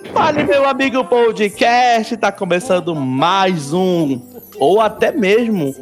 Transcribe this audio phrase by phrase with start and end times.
[0.00, 4.22] Fale, meu amigo podcast, tá começando mais um,
[4.58, 5.74] ou até mesmo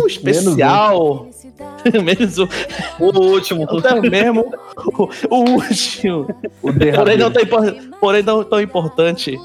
[0.00, 1.28] um especial.
[2.02, 2.48] Menos um.
[2.98, 3.64] O último.
[3.78, 6.26] Até mesmo o, o último.
[6.62, 7.42] O Porém não, tão,
[8.00, 9.38] porém não tão importante.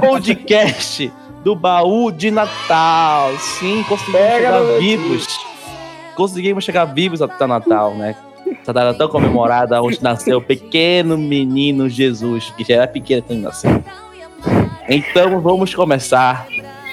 [0.00, 1.12] Podcast
[1.44, 3.36] do baú de Natal.
[3.38, 5.38] Sim, conseguimos Pega chegar vivos.
[6.16, 8.16] Conseguimos chegar vivos até Natal, né?
[8.62, 13.40] Essa data tão comemorada onde nasceu o pequeno menino Jesus, que já era pequeno quando
[13.40, 13.82] nasceu.
[14.88, 16.46] Então vamos começar,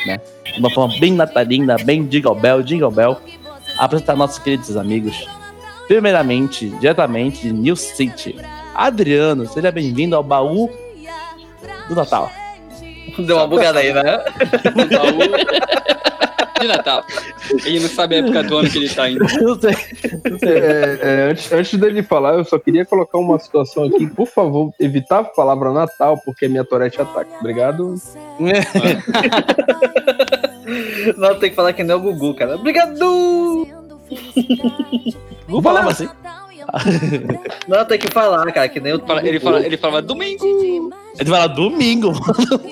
[0.05, 0.20] né?
[0.54, 3.18] De uma forma bem natalina, bem Jingle Bell, Jingle Bell,
[3.77, 5.27] apresentar nossos queridos amigos.
[5.88, 8.35] Primeiramente, diretamente de New City,
[8.74, 10.70] Adriano, seja bem-vindo ao baú
[11.88, 12.32] do Natal.
[13.18, 14.02] Deu uma bugada aí, né?
[14.91, 15.20] Baú
[16.59, 17.04] de Natal.
[17.66, 19.26] Ele não sabe a época do ano que ele tá indo.
[19.41, 19.76] Não sei.
[20.44, 24.08] É, é, antes, antes dele falar, eu só queria colocar uma situação aqui.
[24.08, 27.29] Por favor, evitar a palavra Natal, porque minha Torete ataca.
[27.40, 27.96] Obrigado.
[31.18, 32.55] Não, tem que falar que nem o Gugu, cara.
[32.55, 33.68] Obrigado!
[35.48, 36.10] Vou falar assim.
[37.68, 40.91] Não, tem que falar, cara, que nem Ele fala- Ele, fala, ele falava domingo.
[41.20, 42.07] Ele fala domingo.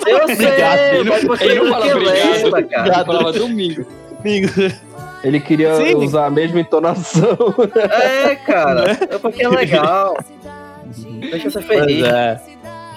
[0.08, 0.80] Eu sei, Obrigado.
[0.80, 2.44] Ele mas você ele não fala obrigado.
[2.44, 2.88] lembra, cara.
[2.95, 3.85] Ele falava domingo.
[4.17, 4.50] domingo.
[5.23, 5.95] Ele queria Sim.
[5.95, 7.38] usar a mesma entonação.
[7.91, 8.91] É, cara.
[9.09, 10.17] É porque é legal.
[11.31, 12.03] Deixa eu ser Pois feliz.
[12.03, 12.41] é.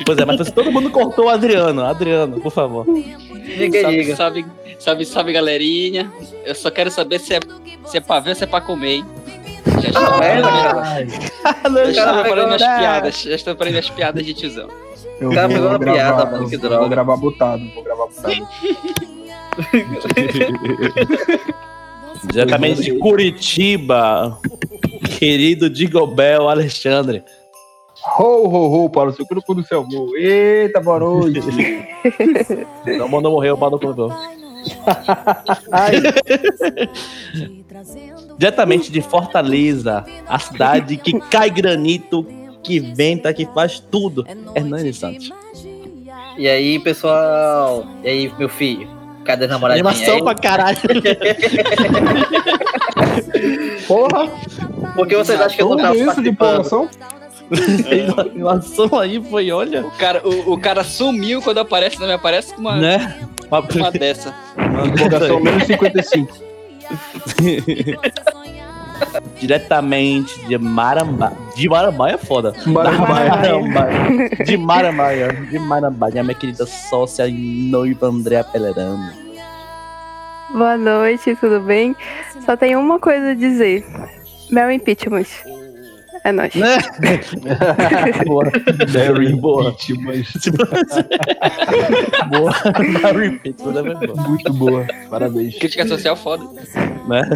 [0.05, 1.85] Pois é, mas todo mundo cortou o Adriano.
[1.85, 2.85] Adriano, por favor.
[2.85, 4.17] Diga, Sabe, diga.
[4.17, 4.47] sabe,
[4.79, 6.11] sabe, sabe, galerinha.
[6.45, 7.41] Eu só quero saber se é,
[7.87, 9.07] se é pra ver ou se é pra comer, hein?
[9.81, 10.49] Já estou, Ah, merda,
[12.21, 13.23] aprendendo, as piadas.
[13.23, 14.69] Já estou aprendendo as piadas de tiozão.
[15.21, 16.79] Eu cara pegou uma piada, mano, que droga.
[16.79, 18.49] Vou gravar botado, vou gravar botado.
[22.31, 24.39] Diretamente de Curitiba,
[25.19, 27.23] querido Digobel Alexandre.
[28.19, 30.17] Ho, ho, ho, para o seu grupo do seu amor.
[30.17, 31.41] Eita, boa noite.
[32.99, 34.13] Não mandou morrer, o pau do corredor.
[34.13, 34.36] Ai,
[38.39, 42.27] Diretamente de Fortaleza, a cidade que cai granito,
[42.63, 44.27] que venta, que faz tudo.
[44.55, 45.33] Hernani Santos.
[46.37, 47.87] E aí, pessoal?
[48.05, 48.89] E aí, meu filho?
[49.25, 50.23] Cadê a namoradinha Animação aí?
[50.23, 50.79] pra caralho.
[53.89, 54.29] porra.
[54.95, 56.91] Por que vocês acham que eu tava isso de participando?
[58.19, 62.55] animação aí foi, olha, O cara, o, o cara sumiu quando aparece, não me aparece
[62.55, 63.17] com uma, né?
[63.49, 64.35] Uma, uma dessa.
[64.87, 66.47] Empolgação menos 55.
[69.39, 71.33] Diretamente de Marambá.
[71.55, 72.55] De Marambá é foda.
[72.67, 73.29] Marambaia.
[73.29, 74.45] Marambaia.
[74.45, 75.33] De Marambaia.
[75.33, 76.23] De Marambaia.
[76.23, 79.11] Minha querida sócia e noiva Andréa Pelerano.
[80.51, 81.95] Boa noite, tudo bem?
[82.45, 83.85] Só tenho uma coisa a dizer.
[84.51, 85.27] Mel impeachment.
[86.27, 86.53] É nóis.
[86.57, 86.79] Né?
[88.27, 88.45] boa.
[88.93, 89.77] Mary, boa.
[90.01, 90.27] Mas
[92.29, 92.53] boa.
[93.01, 94.23] Mary Pittsburgh, é boa.
[94.29, 94.87] muito boa.
[95.09, 95.57] Parabéns.
[95.57, 96.45] Crítica social foda.
[97.07, 97.31] Né?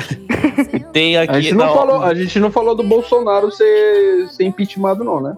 [0.92, 1.36] Tem aqui.
[1.36, 5.36] A gente, não falou, a gente não falou do Bolsonaro ser, ser impeachmentado, não, né?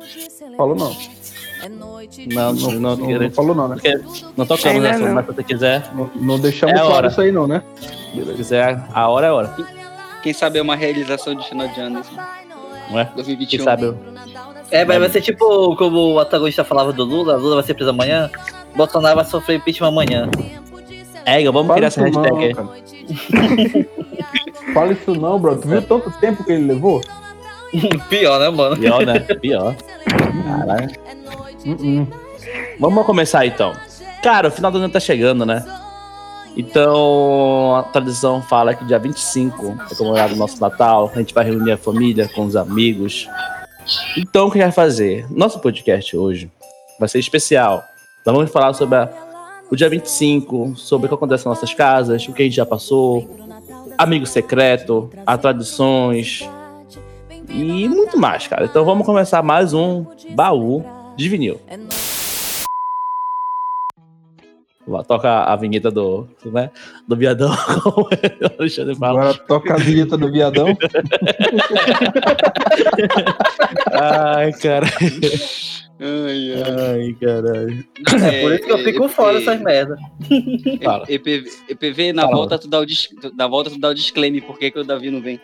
[0.57, 0.97] Falou não.
[2.33, 3.77] Não, não, não, Não, não, falou não, né?
[4.35, 5.15] não tocamos nessa, não.
[5.15, 7.09] mas se você quiser, Não, não deixamos É claro hora.
[7.09, 7.63] isso aí, não, né?
[8.15, 9.55] se quiser, a hora é a hora.
[10.23, 12.17] Quem sabe é uma realização de final de ano, assim,
[12.93, 13.11] Não é?
[13.15, 13.49] 2021.
[13.59, 13.85] Quem sabe?
[13.85, 13.99] eu-
[14.71, 17.91] É, mas vai ser tipo como o antagonista falava do Lula, Lula vai ser preso
[17.91, 18.31] amanhã,
[18.77, 20.29] Bolsonaro vai sofrer impeachment amanhã.
[21.25, 23.89] É, vamos Fala criar essa hashtag não, aí.
[24.75, 25.57] Fala isso não, bro.
[25.57, 27.01] Tu viu tanto tempo que ele levou?
[28.09, 28.77] Pior, né, mano?
[28.77, 29.19] Pior, né?
[29.21, 29.75] Pior.
[30.45, 30.91] Caralho.
[31.67, 32.09] Uh-uh.
[32.79, 33.73] Vamos começar então.
[34.23, 35.65] Cara, o final do ano tá chegando, né?
[36.57, 41.45] Então, a tradição fala que dia 25 é comemorado o nosso Natal, a gente vai
[41.45, 43.27] reunir a família com os amigos.
[44.17, 45.27] Então, o que a gente vai fazer?
[45.31, 46.51] Nosso podcast hoje
[47.01, 47.83] vai ser especial.
[48.25, 49.09] Nós vamos falar sobre a-
[49.71, 52.67] o dia 25, sobre o que acontece nas nossas casas, o que a gente já
[52.67, 53.29] passou,
[53.97, 56.49] amigo secreto, as tradições
[57.49, 58.67] e muito mais, cara.
[58.67, 60.05] Então, vamos começar mais um
[60.35, 60.85] baú
[61.17, 61.59] de vinil.
[65.05, 66.71] Toca a vinheta do, né,
[67.09, 67.51] do viadão.
[69.03, 70.69] Agora toca a vinheta do viadão.
[73.93, 74.87] Ai, cara.
[76.01, 77.85] Ai, Ai, caralho.
[78.27, 79.99] É por isso que eu fico fora dessas merdas.
[81.09, 84.43] EPV, EPV, na Fala, volta tu dá o dis, na volta tu dá o disclaimer
[84.45, 85.41] por que, que o Davi não vem.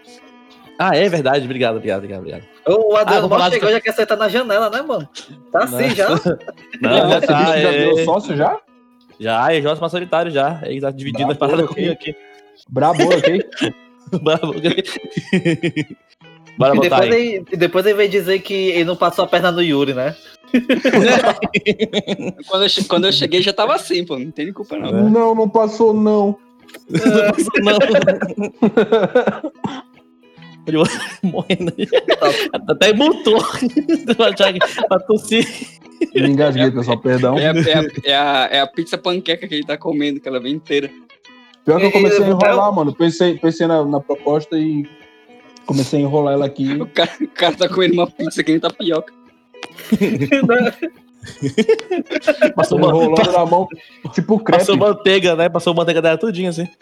[0.79, 1.45] Ah, é verdade.
[1.45, 2.21] Obrigado, obrigado, obrigado.
[2.21, 2.43] obrigado.
[2.69, 5.09] O Ah, Adriano mal falar chegou, já quer sentar na janela, né, mano?
[5.51, 5.95] Tá assim Não.
[5.95, 6.09] já?
[6.81, 8.61] Não, Esse tá, bicho já é, deu sócio já?
[9.19, 10.61] Já, é Jorge solitário já.
[10.65, 11.75] Ele tá dividindo as Brabo, paradas ok.
[11.75, 12.17] comigo aqui.
[12.69, 13.45] Brabo, ok?
[14.23, 14.55] Bravo.
[16.59, 17.35] Bora E botar depois, aí.
[17.35, 20.17] ele, depois ele veio dizer que ele não passou a perna no Yuri, né?
[22.49, 24.19] Quando eu, quando eu cheguei já tava assim, pô.
[24.19, 25.09] Não tem culpa, não.
[25.09, 26.37] Não, não passou, não.
[27.63, 27.79] Não.
[30.69, 30.79] Ele
[31.23, 31.73] morrendo.
[32.69, 33.43] Até mutou.
[34.89, 35.47] pra tossir.
[36.15, 37.39] Me engasguei, pessoal, perdão.
[37.39, 40.29] É, a- é a, é, a, é a pizza panqueca que ele tá comendo, que
[40.29, 40.91] ela vem inteira.
[41.65, 42.95] Pior que eu comecei a enrolar, mano.
[42.95, 44.87] Pensei, pensei na, na proposta e
[45.67, 46.73] comecei a enrolar ela aqui.
[46.75, 49.13] O cara, o cara tá comendo uma pizza que nem tapioca.
[52.55, 53.69] Passou, enrolando na mão,
[54.15, 54.61] tipo crepe.
[54.61, 55.49] passou manteiga, né?
[55.49, 56.67] Passou manteiga dela tudinho assim.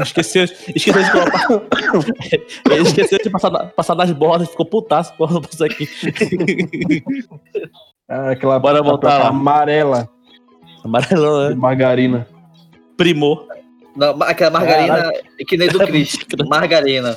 [0.00, 1.46] esqueceu, esqueceu de colocar.
[2.70, 5.88] Ele esqueceu de passar, passar nas bordas, ficou putaço, porra, passou aqui.
[8.06, 9.28] Ah, aquela Bora voltar lá.
[9.28, 10.06] amarela
[10.84, 11.54] Amarelão, né?
[11.54, 12.28] margarina.
[12.98, 13.48] Primou.
[13.96, 15.10] Não, aquela margarina
[15.40, 16.18] é que nem do Cris.
[16.46, 17.16] Margarina.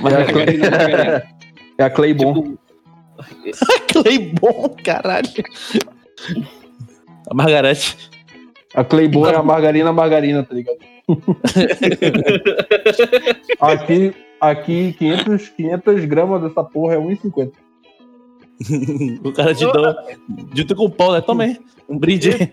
[0.00, 1.22] Margarina, margarina.
[1.76, 2.56] É a Claybon.
[3.92, 5.28] Claybon, caralho.
[7.28, 7.96] A Margarete.
[8.76, 10.78] A Claybon é a margarina margarina, tá ligado?
[13.60, 17.52] aqui, aqui 500, 500 gramas dessa porra é 1,50.
[19.24, 19.72] O cara te deu.
[20.54, 21.20] Junto com o pão, né?
[21.20, 21.58] Também.
[21.88, 22.30] Um brinde.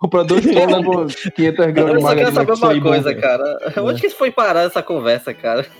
[0.00, 1.06] Compra dois pão, leva
[1.36, 2.32] 500 gramas Eu de só quero margarina.
[2.32, 3.20] saber uma coisa, velho.
[3.20, 3.72] cara.
[3.82, 5.66] Onde que foi parar essa conversa, cara?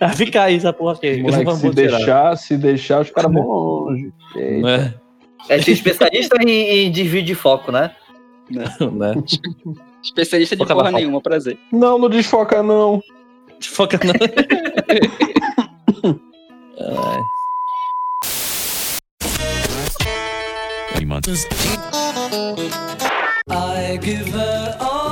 [0.00, 1.20] Ah, fica aí essa porra aqui.
[1.20, 1.96] Moleque, se tirar.
[1.96, 4.12] deixar, se deixar, os caras vão longe.
[4.36, 5.00] Eita.
[5.48, 7.90] É tipo especialista em, em desvio de foco, né?
[8.92, 9.14] né?
[10.02, 11.58] Especialista de Foca porra nenhuma, prazer.
[11.72, 13.02] Não, não desfoca, não.
[13.60, 14.14] Foca não.
[16.78, 17.20] Ai.
[23.48, 25.05] I give her all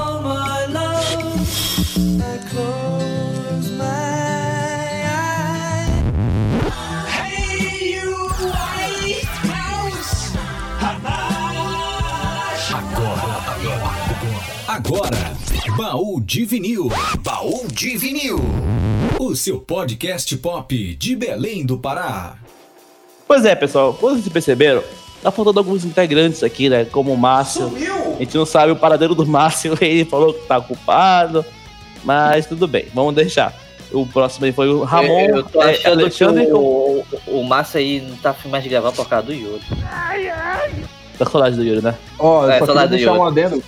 [15.77, 16.89] Baú de Vinil.
[17.21, 18.39] Baú de Vinil.
[19.19, 22.37] O seu podcast pop de Belém do Pará.
[23.27, 24.83] Pois é, pessoal, como vocês perceberam,
[25.23, 26.85] tá faltando alguns integrantes aqui, né?
[26.85, 27.73] Como o Márcio.
[28.15, 31.45] A gente não sabe o paradeiro do Márcio, ele falou que tá ocupado,
[32.05, 33.55] mas tudo bem, vamos deixar.
[33.93, 37.41] O próximo aí foi o Ramon, eu, eu tô é, achando Alexandre que o, o,
[37.41, 39.63] o Márcio aí não tá afim mais de gravar por causa do Yuri.
[41.19, 41.95] da colagem do Yuri, né?
[42.19, 43.19] Ó, eu É, só só queria deixar Yuri.
[43.21, 43.63] um adendo.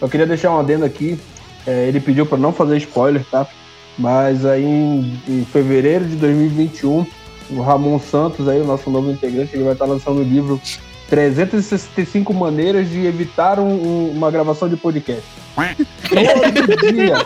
[0.00, 1.18] Eu queria deixar um adendo aqui.
[1.66, 3.46] É, ele pediu pra não fazer spoiler, tá?
[3.98, 7.04] Mas aí em, em fevereiro de 2021,
[7.50, 10.60] o Ramon Santos, aí, o nosso novo integrante, ele vai estar lançando o livro
[11.08, 15.22] 365 maneiras de evitar um- um- uma gravação de podcast.
[16.08, 17.16] Todo dia,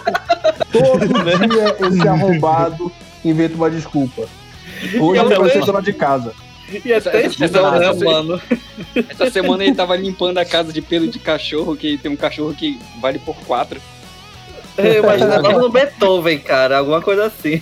[0.72, 1.08] todo
[1.48, 2.90] dia esse arrombado
[3.24, 4.22] inventa uma desculpa.
[5.00, 6.32] Hoje Eu vai ser dona de casa.
[6.84, 8.40] E até essa- isso, né, essa- mano?
[9.10, 12.54] Essa semana ele tava limpando a casa de pelo de cachorro, que tem um cachorro
[12.54, 13.80] que vale por quatro.
[14.76, 17.60] Eu imaginava no Beethoven, cara, alguma coisa assim.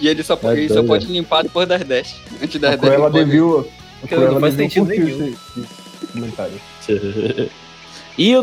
[0.00, 2.14] E ele só, É ele só pode limpar depois das 10.
[2.42, 2.80] Antes das A 10.
[2.94, 3.68] Cruella ele pode- Devil.
[4.02, 5.34] A Cara, não faz sentido nenhum.
[6.12, 6.60] comentário.
[8.16, 8.42] E o,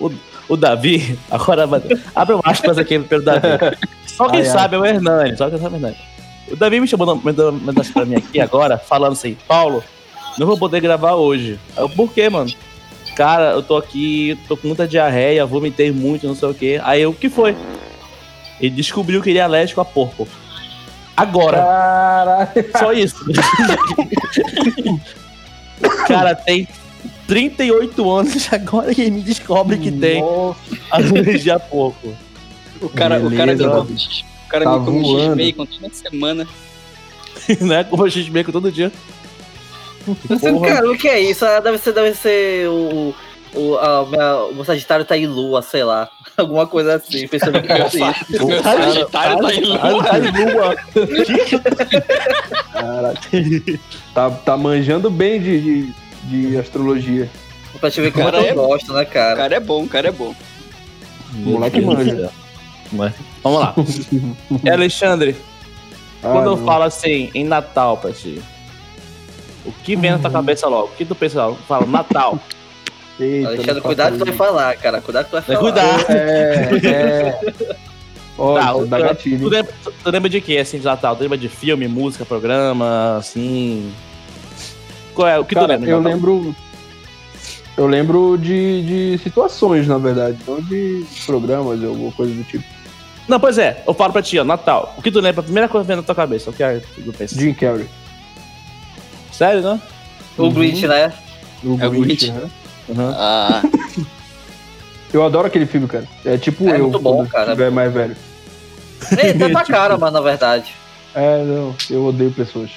[0.00, 0.12] o,
[0.48, 1.68] o Davi, agora
[2.14, 3.48] abre um aspas aqui pelo Davi.
[4.06, 4.52] Só quem Ai, ai.
[4.52, 5.96] sabe é o Hernani, só quem sabe é o Hernani.
[6.50, 9.84] O Davi me chamou, uma mensagem pra mim aqui agora, falando assim, Paulo,
[10.38, 11.58] não vou poder gravar hoje.
[11.76, 12.50] Eu, por quê, mano?
[13.20, 16.80] Cara, eu tô aqui, tô com muita diarreia, vomitei muito, não sei o quê.
[16.82, 17.54] Aí eu, o que foi?
[18.58, 20.26] Ele descobriu que ele é alérgico a porco.
[21.14, 22.48] Agora, Caralho.
[22.78, 23.22] só isso.
[26.08, 26.66] Cara, tem
[27.26, 30.24] 38 anos agora que ele me descobre que tem
[30.90, 32.16] alergia a porco.
[32.80, 33.96] O cara, o cara, me come,
[34.46, 36.48] o cara Tá me come x-bacon toda semana.
[37.60, 37.84] né?
[37.84, 38.90] Como a gente bacon todo dia.
[40.04, 40.68] Porra.
[40.68, 41.44] Cara, o que é isso?
[41.44, 43.14] Ah, Deve ser, deve ser o.
[43.52, 44.02] O, a,
[44.46, 46.08] o meu Sagitário tá em lua, sei lá.
[46.38, 47.26] Alguma coisa assim.
[47.26, 47.96] Pensando que fosse
[48.30, 48.46] isso.
[48.46, 50.04] Meu Cara, sagitário tá em Cara, lua.
[50.04, 50.76] tá em lua.
[52.72, 53.80] caralho.
[54.14, 55.92] Tá, tá manjando bem de, de,
[56.50, 57.28] de astrologia.
[57.80, 59.36] Pra te ver como Cara, eu é- gosto, né, O cara?
[59.36, 60.34] cara é bom, o cara é bom.
[61.32, 62.30] Moleque manja.
[62.92, 63.74] Mas, Vamos lá.
[64.72, 65.36] Alexandre,
[66.22, 66.64] Ah, quando eu não.
[66.66, 68.40] falo assim, em Natal pra ti,
[69.64, 70.86] o que vem na tua cabeça logo?
[70.88, 71.58] O que tu pensa logo?
[71.68, 72.38] Fala, Natal.
[73.20, 75.00] Eita, Alexandre, cuidado que tu vai falar, cara.
[75.00, 75.72] Cuidado que tu vai Tem falar.
[75.72, 76.10] cuidado.
[76.10, 77.76] É, é.
[78.38, 79.38] Olha, Tá, dá tu- gatilho.
[79.40, 81.14] Tu lembra, tu- tu lembra de quê, assim, de Natal?
[81.14, 83.92] Tu lembra de filme, música, programa, assim...
[85.14, 85.38] Qual é?
[85.38, 85.84] O que tu Cara, lembra?
[85.86, 86.12] de eu Natal?
[86.16, 86.56] lembro.
[87.76, 92.64] Eu lembro de, de situações, na verdade, não de programas ou alguma coisa do tipo.
[93.28, 94.94] Não, pois é, eu falo pra ti, ó, Natal.
[94.96, 95.40] O que tu lembra?
[95.40, 97.38] A primeira coisa que vem na tua cabeça, o que é que tu pensa?
[97.38, 97.86] Jim Carrey.
[99.40, 99.80] Sério, não?
[100.36, 101.10] O Grinch, né?
[101.64, 102.50] O É o Grinch, né?
[102.90, 103.10] Uhum.
[103.16, 103.62] Ah,
[105.14, 106.06] Eu adoro aquele filme, cara.
[106.26, 107.52] É tipo É eu, muito bom, cara.
[107.52, 108.14] tiver mais velho.
[109.12, 110.74] É, tá tua Tipo- cara, mano, na verdade.
[111.14, 112.70] É, não, eu odeio pessoas.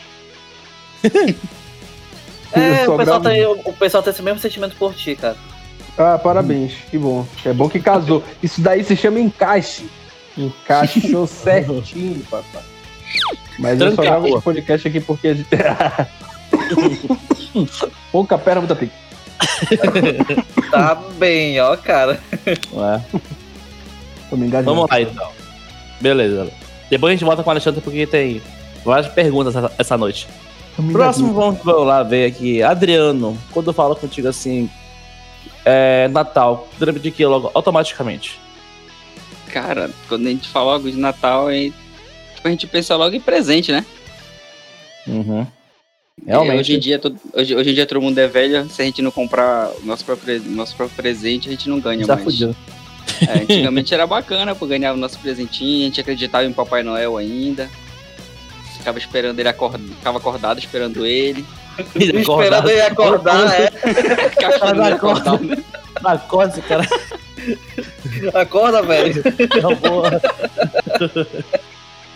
[2.53, 5.35] É, o pessoal, tem, o, o pessoal tem esse mesmo sentimento por ti, cara.
[5.97, 7.27] Ah, parabéns, que bom.
[7.43, 8.23] É bom que casou.
[8.41, 9.85] Isso daí se chama encaixe.
[10.37, 12.63] Encaixou certinho, papai.
[13.59, 15.49] Mas eu só Tranca gravo esse podcast aqui porque a gente.
[18.11, 18.93] Pouca perna, muita pica.
[20.71, 22.19] Tá bem, ó, cara.
[22.73, 23.01] Ué.
[24.29, 24.47] Tô me.
[24.47, 25.31] Vamos lá então.
[26.01, 26.51] Beleza.
[26.89, 28.41] Depois a gente volta com o Alexandre porque tem
[28.83, 30.27] várias perguntas essa, essa noite.
[30.91, 32.63] Próximo, vamos vamos lá ver aqui.
[32.63, 34.67] Adriano, quando eu falo contigo assim,
[35.63, 37.51] é, Natal, tu lembra de que logo?
[37.53, 38.39] Automaticamente.
[39.51, 41.75] cara, quando a gente fala logo de Natal, a gente,
[42.35, 43.85] tipo, a gente pensa logo em presente, né?
[45.07, 45.45] Uhum.
[46.21, 46.59] É, Realmente.
[46.59, 48.69] hoje, em dia, todo, hoje, hoje em dia todo mundo é velho.
[48.69, 52.05] Se a gente não comprar o nosso próprio, nosso próprio presente, a gente não ganha
[52.05, 52.23] tá mais.
[52.25, 52.55] fudido.
[53.27, 57.17] É, antigamente era bacana, pô, ganhar o nosso presentinho, a gente acreditava em Papai Noel
[57.17, 57.69] ainda.
[58.77, 61.45] Ficava esperando ele acordar, ficava acordado esperando ele.
[61.95, 63.71] Esperando ele acordar, é.
[64.29, 65.31] Ficava esperando ele Acorda.
[65.31, 65.39] acordar.
[65.57, 65.63] né?
[66.03, 66.87] Acorda, esse cara.
[68.33, 69.23] Acorda, velho.
[69.61, 70.21] Não, porra.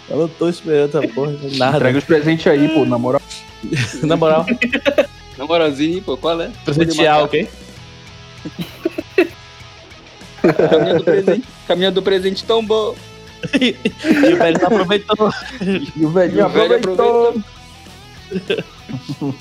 [0.10, 1.34] Eu não tô esperando essa porra.
[1.58, 1.78] Nada.
[1.78, 3.22] Entrega os presentes aí, pô, na moral.
[4.04, 4.46] Na moral,
[5.38, 6.50] Na moralzinha, pô, qual é?
[6.64, 7.48] presentear, ok?
[10.70, 12.96] Caminho do presente, caminho do presente tão bom.
[13.60, 15.34] E o velho tá aproveitando.
[15.96, 17.36] E o E velho aproveitou.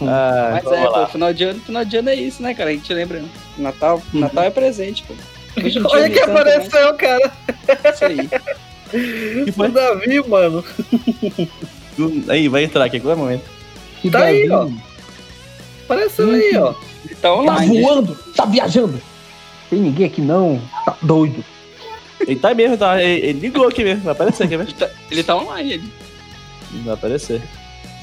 [0.02, 1.06] Ah, Mas vamos é, lá.
[1.06, 2.70] pô, final de ano, final de ano é isso, né, cara?
[2.70, 3.22] A gente lembra.
[3.56, 5.14] Natal, Natal é presente, pô.
[5.88, 6.40] Olha que tanto, né?
[6.40, 7.32] apareceu, cara.
[7.92, 8.28] Isso aí.
[9.44, 9.68] que foi?
[9.68, 10.64] O Davi, mano.
[12.28, 13.44] Aí, vai entrar aqui, qual é o momento?
[14.02, 14.58] Que Tá aí, ó.
[14.64, 14.76] Davi.
[15.84, 16.74] Apareceu aí, ó.
[17.04, 19.00] Ele tá Tá voando, tá viajando.
[19.70, 21.44] Tem ninguém aqui não, tá doido.
[22.20, 23.00] Ele tá aí mesmo, tá?
[23.02, 24.72] Ele, ele ligou aqui mesmo, vai aparecer aqui mesmo.
[24.72, 25.92] Ele tá, ele tá online, ele.
[26.84, 27.42] Vai aparecer.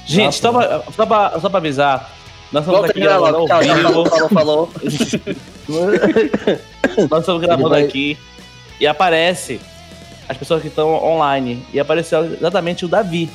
[0.05, 2.11] Gente, só pra, só, pra, só pra avisar,
[2.51, 3.81] nós estamos Volta aqui gravando ao vivo.
[3.81, 4.69] falou, falou, falou.
[7.09, 8.17] Nós estamos gravando vai- aqui
[8.79, 9.59] e aparece
[10.27, 11.65] as pessoas que estão online.
[11.73, 13.29] E apareceu exatamente o Davi.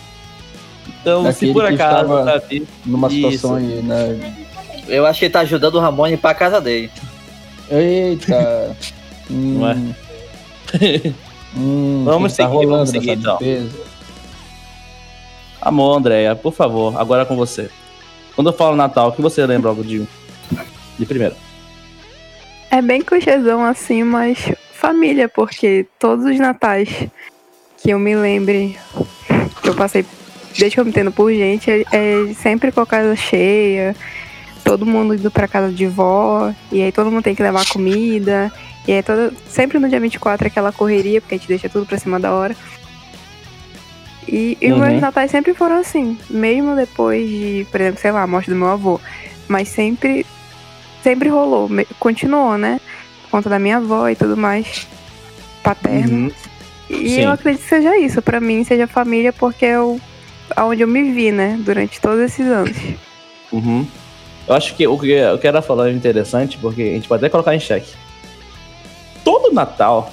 [0.89, 2.67] Então, se Aquele por que acaso Davi.
[2.85, 3.17] Numa Isso.
[3.17, 4.37] situação aí, né?
[4.89, 6.91] Eu acho que ele tá ajudando o Ramone pra casa dele.
[7.71, 8.77] Eita.
[9.31, 9.75] Hum, Não é?
[11.57, 13.37] hum, Vamos o que tá seguir, rolando vamos seguir, então.
[13.39, 13.89] defesa?
[15.61, 17.69] Amor, Andréia, por favor, agora é com você.
[18.35, 20.07] Quando eu falo Natal, o que você lembra logo de,
[20.99, 21.35] de primeiro?
[22.71, 26.89] É bem clichêzão assim, mas família, porque todos os natais
[27.79, 28.79] que eu me lembre,
[29.63, 30.05] que eu passei,
[30.59, 33.95] desde que eu me entendo por gente, é, é sempre com a casa cheia,
[34.65, 38.53] todo mundo indo pra casa de vó, e aí todo mundo tem que levar comida,
[38.87, 41.87] e aí toda, sempre no dia 24 é aquela correria, porque a gente deixa tudo
[41.87, 42.57] pra cima da hora.
[44.27, 44.79] E, e Uhum.
[44.81, 48.57] meus natais sempre foram assim, mesmo depois de, por exemplo, sei lá, a morte do
[48.57, 49.01] meu avô.
[49.49, 50.27] Mas sempre
[51.03, 52.79] sempre rolou, continuou, né?
[53.23, 54.87] Por conta da minha avó e tudo mais,
[55.63, 56.27] paterno.
[56.27, 56.31] Uhum.
[56.91, 57.21] E Sim.
[57.23, 59.99] eu acredito que seja isso, pra mim, seja família, porque o,
[60.57, 61.59] aonde eu me vi, né?
[61.65, 62.77] Durante todos esses anos.
[63.53, 63.87] Uhum.
[64.47, 67.31] Eu acho que o que eu quero falar é interessante, porque a gente pode até
[67.31, 67.93] colocar em xeque.
[69.25, 70.11] Todo Natal,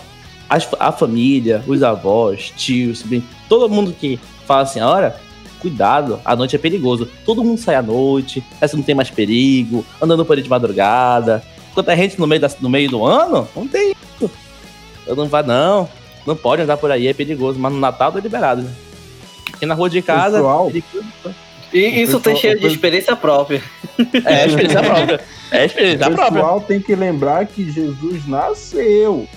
[0.50, 3.04] as- a família, os avós, tios,
[3.48, 5.16] todo mundo que fala assim, olha,
[5.60, 7.08] cuidado, a noite é perigoso.
[7.26, 11.42] Todo mundo sai à noite, essa não tem mais perigo, andando por aí de madrugada.
[11.72, 14.32] Enquanto a gente no meio, da- no meio do ano, não tem isso.
[15.08, 15.88] Eu não vai, não.
[16.26, 17.60] Não pode andar por aí, é perigoso.
[17.60, 18.64] Mas no Natal tá liberado.
[18.64, 18.72] Né?
[19.56, 20.38] Aqui na rua de casa.
[20.38, 20.68] Pessoal.
[20.68, 21.06] é perigoso.
[21.74, 23.62] E isso tem pessoal- cheio o de experiência própria.
[24.26, 25.20] É experiência própria.
[25.52, 26.32] É experiência O própria.
[26.42, 29.28] pessoal tem que lembrar que Jesus nasceu.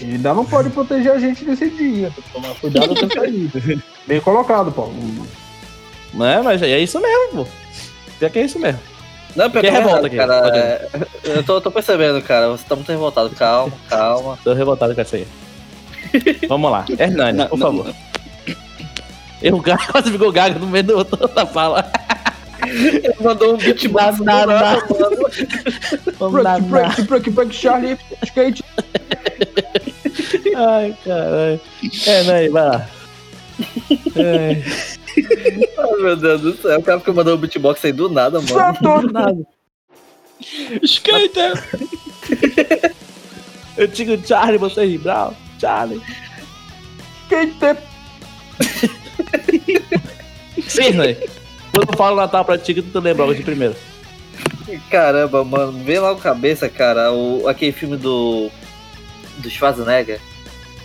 [0.00, 2.10] Ele ainda não pode proteger a gente nesse dia.
[2.14, 3.80] Tem que tomar cuidado com isso aí.
[4.06, 4.94] Bem colocado, Paulo.
[6.14, 7.46] Não é, mas é isso mesmo, pô.
[8.18, 8.80] Pior que é isso mesmo.
[9.36, 10.48] Não, pior Que é revolta aqui, cara.
[10.56, 10.88] É,
[11.24, 12.48] eu tô, tô percebendo, cara.
[12.48, 13.30] Você tá muito revoltado.
[13.30, 14.38] Calma, calma.
[14.42, 15.26] Tô revoltado com essa aí.
[16.48, 16.84] Vamos lá.
[16.98, 17.94] Hernani, Não, por não, favor.
[19.42, 21.90] Eu gago, quase ficou gago no meio do, da fala.
[22.64, 24.24] Ele mandou um beatbox do
[26.30, 28.64] Break, break, break, break, Charlie, skate.
[30.56, 31.60] Ai, caralho.
[32.06, 32.88] Hernani, vai lá.
[34.16, 34.64] Ai,
[35.78, 36.78] Ai, meu Deus do céu.
[36.78, 38.48] O cara fica mandando um beatbox aí do nada, mano.
[38.48, 39.12] Santo!
[39.12, 39.46] nada.
[40.82, 41.52] Skater!
[43.76, 45.32] Eu digo Charlie, você ri, Brown.
[45.58, 46.00] Charlie.
[47.28, 47.52] Tem
[50.68, 51.16] Cisne.
[51.72, 53.74] Quando eu falo Natal pra ti, que tu te lembra de primeiro.
[54.90, 58.50] Caramba, mano, vem lá o cabeça, cara, o, aquele filme do.
[59.38, 60.20] do Schwarzenegger.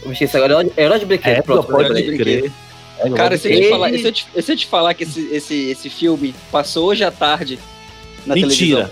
[0.01, 2.51] Eu me esqueci agora, Herói- Herói de Brinquedo, É, pronto, pode crer.
[2.99, 5.27] É, Cara, se eu te falar, se eu te, se eu te falar que esse,
[5.31, 7.59] esse, esse filme passou hoje à tarde
[8.25, 8.89] na Mentira.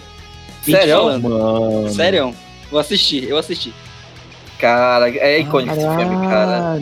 [0.64, 0.80] televisão.
[0.80, 0.96] Sério?
[0.98, 1.30] Falando.
[1.30, 1.90] Mano.
[1.90, 2.36] Sério?
[2.72, 3.74] Eu assisti, eu assisti.
[4.60, 6.80] Cara, é icônico esse filme, cara.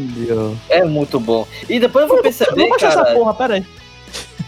[0.70, 1.48] É muito bom.
[1.68, 3.15] E depois eu vou perceber, vou baixar essa cara.
[3.15, 3.65] porra, pera aí.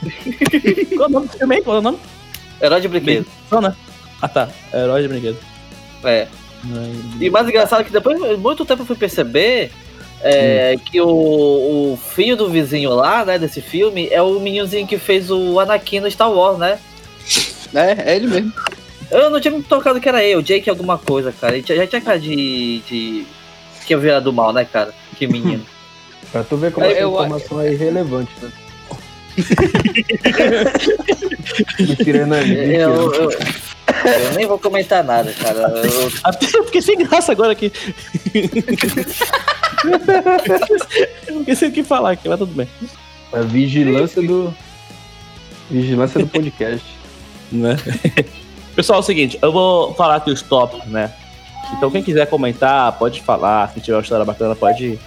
[0.96, 1.62] Qual é o nome do filme aí?
[1.64, 2.00] Qual é o nome?
[2.62, 3.26] Herói de Brinquedo.
[3.52, 3.76] Não, né?
[4.22, 5.38] Ah tá, Herói de Brinquedo.
[6.04, 6.28] É.
[7.20, 9.72] E mais engraçado é que depois, muito tempo eu fui perceber
[10.22, 14.98] é, que o, o filho do vizinho lá, né, desse filme, é o meninozinho que
[14.98, 16.80] fez o Anakin no Star Wars, né?
[17.74, 18.54] É, é ele mesmo.
[19.12, 21.58] Eu não tinha me tocado que era eu, Jake alguma coisa, cara.
[21.58, 22.80] Ele já tinha cara de.
[22.88, 23.26] de.
[23.86, 24.94] que ia virar do mal, né, cara?
[25.18, 25.66] Que menino.
[26.32, 28.52] Pra tu ver como Eu- essa eu- informação é irrelevante, né?
[31.80, 32.74] Mentira, não é mentira.
[32.84, 35.60] eu, eu, eu nem vou comentar nada, cara.
[35.84, 37.72] Eu- Até eu fiquei sem graça agora aqui.
[41.28, 42.68] eu fiquei sem o que falar aqui, mas tudo bem.
[43.32, 44.54] A vigilância do.
[45.70, 46.86] Vigilância do podcast.
[47.52, 47.76] Né?
[48.76, 51.14] Pessoal, é o seguinte, eu vou falar aqui os tópicos, né?
[51.74, 53.72] Então quem quiser comentar, pode falar.
[53.74, 55.00] Quem tiver uma história bacana, pode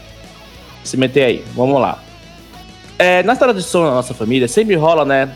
[0.82, 1.44] se meter aí.
[1.54, 2.02] Vamos lá.
[2.98, 5.30] É, nas tradições da nossa família, sempre rola, né?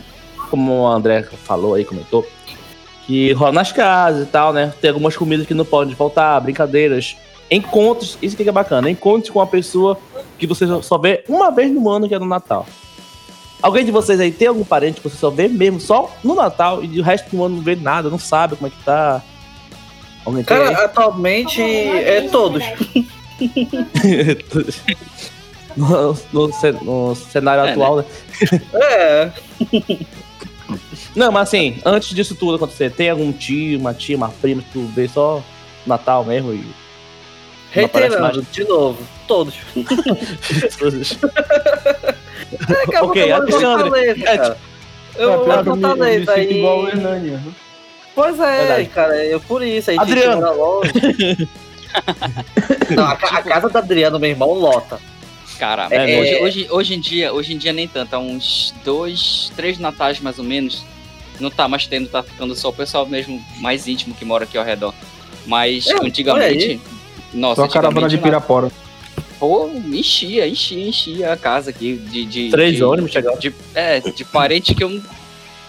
[0.50, 2.26] Como o André falou aí, comentou,
[3.06, 4.72] que rola nas casas e tal, né?
[4.80, 7.16] Tem algumas comidas que não podem faltar, brincadeiras,
[7.50, 9.98] encontros, isso que é bacana, encontros com uma pessoa
[10.38, 12.66] que você só vê uma vez no ano, que é no Natal.
[13.62, 16.82] Alguém de vocês aí tem algum parente que você só vê mesmo só no Natal
[16.82, 19.22] e o resto do ano não vê nada, não sabe como é que tá?
[20.24, 22.64] Alguém tem Cara, atualmente é todos.
[25.76, 26.50] no, no
[26.82, 28.04] no cenário É, atual, né?
[28.74, 29.30] É.
[31.14, 34.72] Não, mas assim, antes disso tudo acontecer, tem algum tio, uma tia, uma prima que
[34.72, 35.42] tu vê só no
[35.86, 36.81] Natal mesmo e.
[37.72, 39.54] Reiterando, de novo, todos.
[42.68, 44.58] É, cara, Ok, Alexandre, Fortaleza, é, cara.
[45.14, 46.92] Em que eu Fortaleza sinto igual o aí.
[46.92, 47.30] Hernani.
[47.30, 47.42] né?
[48.14, 48.86] Pois é, Verdade.
[48.88, 50.40] cara, eu por isso, a gente Adriano.
[50.42, 50.92] mora longe.
[52.94, 55.00] Não, a, a casa do Adriano, meu irmão, lota.
[55.58, 56.42] Cara, É, hoje, é.
[56.42, 60.38] hoje, hoje em dia, hoje em dia nem tanto, há uns dois, três natais mais
[60.38, 60.84] ou menos.
[61.40, 64.58] Não tá mais tendo, tá ficando só o pessoal mesmo mais íntimo que mora aqui
[64.58, 64.92] ao redor.
[65.46, 66.80] Mas É, antigamente.
[67.32, 68.70] Nossa, Só a caravana de Pirapora.
[69.38, 72.24] Pô, enchia, enchia, enchia a casa aqui de.
[72.24, 73.38] de Três de, ônibus chegaram.
[73.38, 75.02] de, É, de parente que eu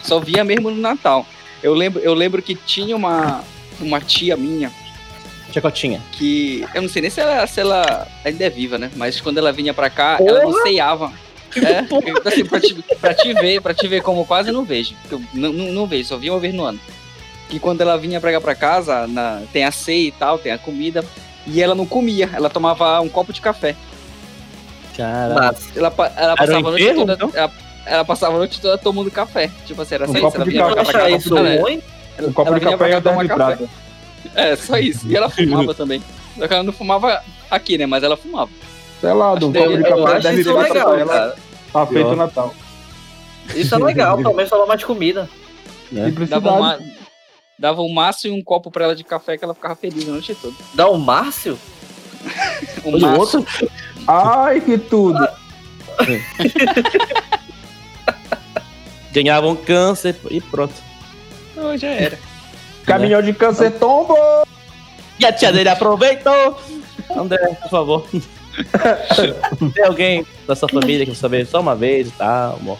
[0.04, 1.26] só via mesmo no Natal.
[1.62, 3.43] Eu lembro, eu lembro que tinha uma,
[3.80, 4.71] uma tia minha
[5.52, 6.02] Chacotinha.
[6.12, 6.65] que.
[6.73, 8.91] Eu não sei nem se ela, se ela ainda é viva, né?
[8.95, 10.30] Mas quando ela vinha pra cá, Porra!
[10.30, 11.12] ela não ceiava.
[11.56, 14.95] É, assim, pra, te, pra te ver, pra te ver como quase não vejo.
[15.12, 16.80] Eu não, não, não vejo, só via uma vez no ano.
[17.52, 20.52] E quando ela vinha pra cá pra casa, na, tem a ceia e tal, tem
[20.52, 21.06] a comida.
[21.46, 23.76] E ela não comia, ela tomava um copo de café.
[24.96, 25.56] Caralho.
[25.76, 27.14] Ela, ela um passava a noite toda.
[27.14, 27.32] então?
[27.34, 27.52] Ela,
[27.86, 29.50] ela passava a noite toda tomando café.
[29.66, 30.36] Tipo assim, era Um só copo isso.
[30.38, 31.82] Ela de vinha pra cá pra isso ela- ruim?
[32.20, 33.56] Um copo ela de vinha pra café e cá a 10 de tomar café.
[33.58, 33.70] prata.
[34.36, 35.08] É, só isso.
[35.08, 36.02] E ela fumava também.
[36.38, 37.86] Só que ela não fumava aqui, né?
[37.86, 38.50] Mas ela fumava.
[39.02, 41.00] Sei lá, um Acho copo de café eu e acho 10 de isso legal, pra
[41.00, 41.14] ela.
[41.14, 41.36] cara.
[41.74, 42.54] Tá feito Natal.
[43.56, 45.30] Isso é legal, pelo menos toma mais comida.
[45.92, 46.10] né?
[46.30, 46.60] Dava um, Simplicidade.
[46.60, 46.78] ma...
[47.58, 50.12] Dava um maço e um copo pra ela de café que ela ficava feliz a
[50.12, 50.56] noite toda.
[50.74, 51.58] Dá um Márcio?
[52.86, 53.38] Um O maço.
[53.38, 53.46] outro,
[54.08, 55.20] Ai, que tudo.
[59.12, 60.74] ganhava um câncer e pronto.
[61.56, 62.18] Não, já era.
[62.86, 64.16] Caminhão de câncer tombo.
[65.20, 66.60] E a tia dele aproveitou.
[67.16, 68.08] André, por favor.
[69.74, 72.78] Tem alguém da sua família que você vê só uma vez e tal, amor?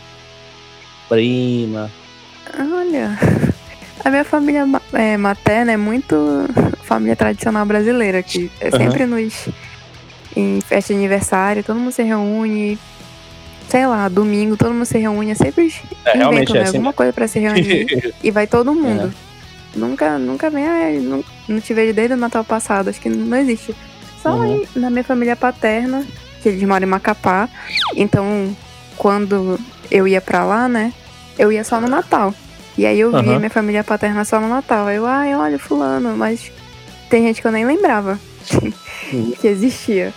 [1.08, 1.90] Prima.
[2.60, 3.18] Olha,
[4.04, 6.16] a minha família é, materna é muito
[6.84, 9.48] família tradicional brasileira, que é sempre nos.
[10.36, 12.78] em festa de aniversário, todo mundo se reúne.
[13.70, 15.32] Sei lá, domingo, todo mundo se reúne.
[15.32, 15.74] É sempre
[16.06, 16.78] É, inventam é né, assim.
[16.78, 19.14] alguma coisa pra se reunir e vai todo mundo.
[19.76, 23.36] Nunca, nunca vem, ah, não, não te vejo desde o Natal passado, acho que não
[23.38, 23.74] existe.
[24.22, 24.42] Só Uhum.
[24.44, 26.06] aí, na minha família paterna,
[26.42, 27.50] que eles moram em Macapá,
[27.96, 28.56] então
[28.96, 30.94] quando eu ia pra lá, né,
[31.40, 32.34] eu ia só no Natal.
[32.78, 33.38] E aí eu via Aham.
[33.40, 34.88] minha família paterna só no Natal.
[34.88, 36.52] Aí eu, ai, olha, fulano, mas
[37.10, 38.20] tem gente que eu nem lembrava
[39.14, 39.32] Uhum.
[39.40, 40.14] que existia.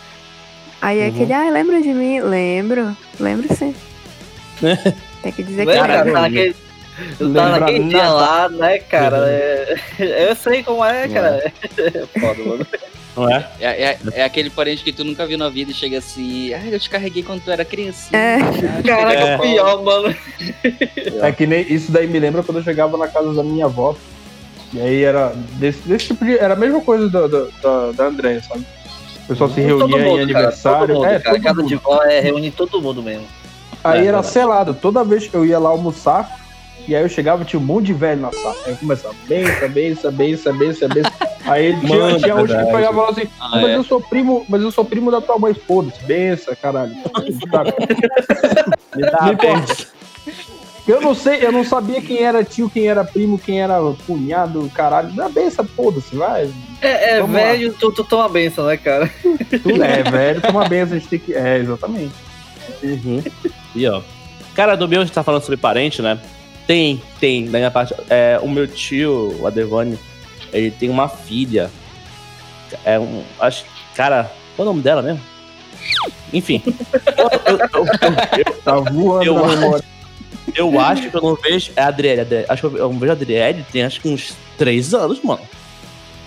[0.80, 1.08] Aí é Uhum.
[1.10, 2.20] aquele, ai, lembra de mim?
[2.20, 3.74] Lembro, lembro sim.
[5.22, 6.12] Tem que dizer que Lembra, lembro.
[6.12, 6.56] cara, naquele,
[6.98, 8.14] Eu tava Lembra naquele dia nada.
[8.14, 9.16] lá, né, cara?
[9.28, 9.74] É-
[10.30, 11.52] Eu sei como é, cara.
[11.78, 12.66] É foda, mano.
[13.16, 13.46] Não é?
[13.60, 16.68] É, é, é aquele parente que tu nunca viu na vida e chega assim, ai,
[16.74, 18.14] eu te carreguei quando tu era criança.
[18.14, 18.38] É.
[18.86, 19.38] Caraca, É.
[19.38, 20.14] pior, mano.
[21.22, 23.96] É que nem isso daí me lembra quando eu chegava na casa da minha avó.
[24.72, 26.36] E aí era desse, desse tipo de.
[26.38, 28.66] Era a mesma coisa do, do- da, da Andréia, sabe?
[29.24, 30.86] O pessoal se reunia em mundo, cara, aniversário.
[30.88, 31.34] Todo mundo, é, cara.
[31.36, 31.68] todo Casa mundo.
[31.68, 33.24] de vó é reúne todo mundo mesmo.
[33.82, 34.26] Aí É, era verdade.
[34.28, 34.74] selado.
[34.74, 36.38] Toda vez que eu ia lá almoçar,
[36.86, 38.56] e aí eu chegava, tinha um monte de velho na sala.
[38.66, 41.12] Aí eu começava, benção, benção, benção, benção, benção.
[41.46, 43.76] Aí tinha, Mano, tinha uns que e falavam assim, Ah, mas é.
[43.76, 46.92] eu sou primo, mas eu sou primo da tua mãe, foda-se, benção, caralho.
[48.94, 49.66] Me dá importa.
[49.66, 49.86] benção.
[50.86, 54.70] Eu não sei, eu não sabia quem era tio, quem era primo, quem era cunhado,
[54.72, 55.10] caralho.
[55.12, 56.48] Dá benção, foda-se, vai.
[56.80, 57.26] É, é lá.
[57.26, 59.10] velho, tu, tu toma benção, né, cara?
[59.62, 61.34] Tudo é, velho, toma benção, a gente tem que.
[61.34, 62.12] É, exatamente.
[62.84, 63.20] Uhum.
[63.74, 64.00] E ó.
[64.54, 66.20] Cara, do meu a gente tá falando sobre parente, né?
[66.68, 67.92] Tem, tem, da minha parte.
[68.08, 69.98] É, o meu tio, o Adevani,
[70.52, 71.70] ele tem uma filha.
[72.84, 73.22] É um.
[73.40, 73.64] Acho.
[73.94, 75.20] Cara, qual é o nome dela mesmo?
[76.32, 76.62] Enfim.
[77.16, 77.86] Eu, eu-
[78.44, 79.84] eu- Tá voando Eu na memória.
[80.54, 81.70] eu acho que eu não vejo.
[81.76, 82.46] É a Adriele, Adriele.
[82.48, 85.40] Acho que eu, não vejo a Adriele tem acho que uns 3 anos, mano.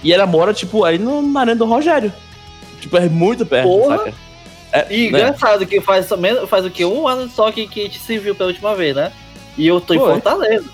[0.04, 2.12] E ela mora, tipo, aí no Maré do Rogério.
[2.80, 3.98] Tipo, é muito perto, Porra.
[3.98, 4.14] saca?
[4.72, 5.20] É, E né?
[5.20, 6.08] engraçado que faz,
[6.48, 6.86] faz o que?
[6.86, 9.12] Um ano só que, que a gente se viu pela última vez, né?
[9.58, 10.12] E eu tô em Foi.
[10.14, 10.70] Fortaleza.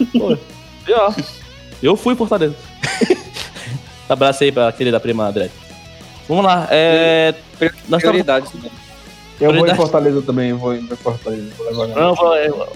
[0.00, 1.12] E, ó,
[1.82, 2.54] eu fui em Fortaleza.
[4.08, 5.50] Abraço aí pra querida prima André.
[6.28, 6.66] Vamos lá.
[6.70, 7.34] É,
[7.88, 8.02] nós.
[8.02, 8.52] Prioridades.
[8.54, 8.70] né?
[9.40, 9.74] Eu vou em.
[9.74, 11.48] Fortaleza também, eu vou em Fortaleza.
[11.56, 12.68] Vou levar Não, vou- eu-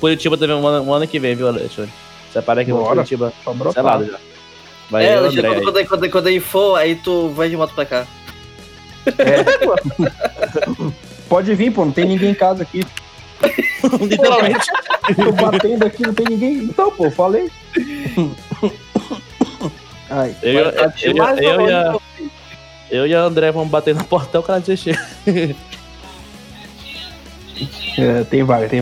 [0.00, 1.92] Curitiba também um ano, um ano que vem, viu, Alexandre?
[2.32, 2.96] Separa que eu vou Bora.
[2.96, 3.32] Curitiba.
[3.72, 4.18] Selado já.
[4.90, 5.48] Vai é, eu, André.
[5.48, 5.62] aí.
[5.62, 8.06] quando, quando, quando ele for, aí tu vai de moto pra cá.
[11.28, 12.84] Pode vir, pô, não tem ninguém em casa aqui.
[14.00, 14.66] Literalmente.
[15.16, 16.54] Tô batendo aqui, não tem ninguém.
[16.64, 17.50] Então, pô, falei.
[20.16, 21.98] Ai, Eu, tá eu, eu, eu, e a,
[22.88, 25.00] eu e a André vamos bater na porta até o cara dizer chega.
[27.98, 28.80] é, tem vaga, tem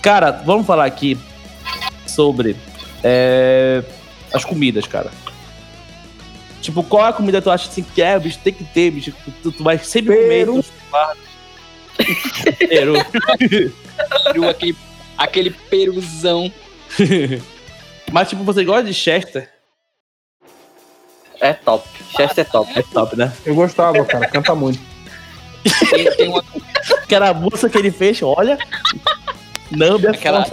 [0.00, 1.18] Cara, vamos falar aqui
[2.06, 2.56] sobre
[3.02, 3.82] é,
[4.32, 5.10] as comidas, cara.
[6.60, 8.38] Tipo, qual é a comida que tu acha assim que é, bicho?
[8.44, 9.12] Tem que ter, bicho.
[9.42, 10.52] Tu, tu vai sempre Peru.
[10.52, 10.64] comer.
[11.96, 12.56] Tu...
[12.68, 12.94] Peru.
[14.24, 14.76] Peru, aquele,
[15.18, 16.52] aquele peruzão.
[18.12, 19.53] Mas, tipo, você gosta de Chester?
[21.44, 21.86] É top.
[22.16, 22.72] Chester é top.
[22.78, 23.30] É top, né?
[23.44, 24.80] Eu gostava, cara, canta muito.
[25.90, 26.42] Tem, tem uma,
[27.02, 28.56] Aquela música que ele fez, olha.
[29.70, 30.46] Não, minha Aquela-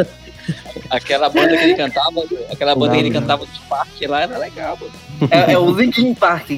[0.89, 4.37] aquela banda que ele cantava, aquela banda que ele Não, cantava de parque lá era
[4.37, 4.91] legal, mano.
[5.31, 6.49] É, é o Linkin Park.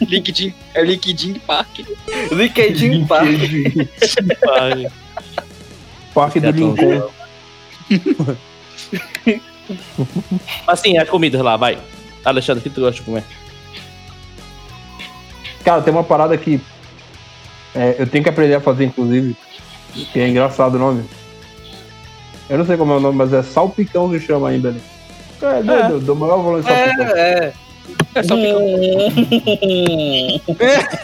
[0.00, 1.78] LinkedIn, é o LinkedIn Park.
[2.30, 3.26] LinkedIn Park.
[6.14, 6.88] Parque do é Lincoln.
[6.88, 7.12] legal.
[10.66, 11.78] Assim, as comidas lá, vai.
[12.24, 13.24] Alexandre, o que tu gosta de comer?
[15.64, 16.60] Cara, tem uma parada que
[17.74, 19.34] é, eu tenho que aprender a fazer, inclusive,
[20.12, 21.04] que é engraçado o nome.
[22.50, 24.80] Eu não sei como é o nome, mas é salpicão que chama aí, Belém.
[25.40, 25.88] É, É.
[25.88, 27.06] do, do maior valor de salpicão.
[27.16, 27.52] É, é.
[28.14, 28.36] É ficar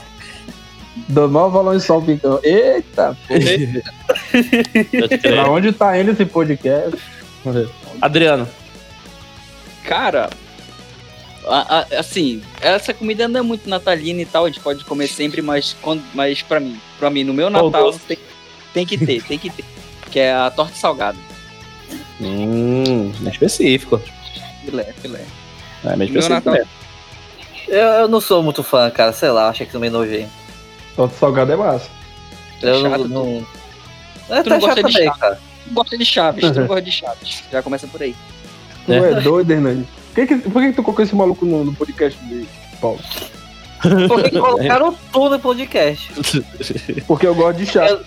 [1.08, 2.38] Do maior valor de salpicão.
[2.42, 3.16] Eita,
[5.22, 6.98] pra onde tá indo esse podcast?
[8.02, 8.46] Adriano,
[9.84, 10.28] Cara,
[11.48, 15.08] a- a- assim, essa comida não é muito natalina e tal, a gente pode comer
[15.08, 18.18] sempre, mas, quando, mas pra mim, pra mim, no meu Natal tem,
[18.74, 19.64] tem que ter, tem que ter.
[20.10, 21.18] Que é a torta salgada.
[22.20, 24.00] hum, é específico.
[24.64, 25.24] Filé, filé.
[25.84, 26.54] É específico Natal.
[27.68, 29.12] Eu, eu não sou muito fã, cara.
[29.12, 30.30] Sei lá, achei que também nojento.
[30.96, 31.88] Torta salgada é massa.
[32.62, 32.90] Eu não.
[32.90, 33.46] chato, não...
[34.30, 35.18] É Tu não até gosta chato de também, chato?
[35.18, 35.40] cara.
[35.68, 37.44] Tu gosta de Chaves, tu não gosta de Chaves.
[37.52, 38.16] Já começa por aí.
[38.86, 39.86] Tu é, doido, Hernani?
[40.18, 42.48] Por que, que- por que, que tu colocou esse maluco no, no podcast dele,
[42.80, 42.98] Paulo?
[44.08, 46.10] Porque colocaram tudo no podcast.
[47.06, 47.86] Porque eu gosto de chá.
[47.86, 48.00] Eu-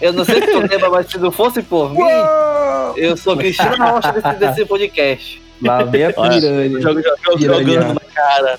[0.00, 2.94] Eu não sei se tu lembra, mas se não fosse por mim, Uou!
[2.96, 5.40] eu sou Cristiano Rocha desse, desse podcast.
[5.62, 6.80] Lá vem a piranha.
[6.80, 7.64] Joga- joga- Piranha.
[7.64, 8.58] Jogando na cara.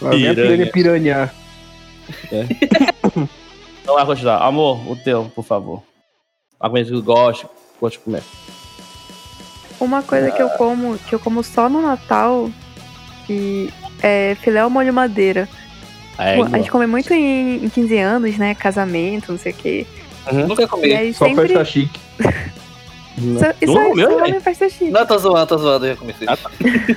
[0.00, 1.32] Lá vem a piranha piranha.
[3.82, 4.42] Então vai continuar.
[4.42, 5.82] Amor, o teu, por favor.
[6.58, 7.48] Coisa que eu gosto,
[7.80, 8.22] gosto de comer.
[9.84, 12.48] Uma coisa que eu como, que eu como só no Natal,
[13.26, 15.48] que é filé ao molho madeira.
[16.18, 18.54] É, a gente come muito em, em 15 anos, né?
[18.54, 19.86] Casamento, não sei o quê.
[20.46, 20.92] Nunca E comi.
[20.94, 21.48] aí Só sempre.
[21.48, 22.00] festa chique.
[23.18, 24.34] Isso, isso Não só velho?
[24.34, 24.90] na festa chique.
[24.90, 26.24] Não, tô zoando, tô zoando, eu já comi isso.
[26.26, 26.50] Ah, tá.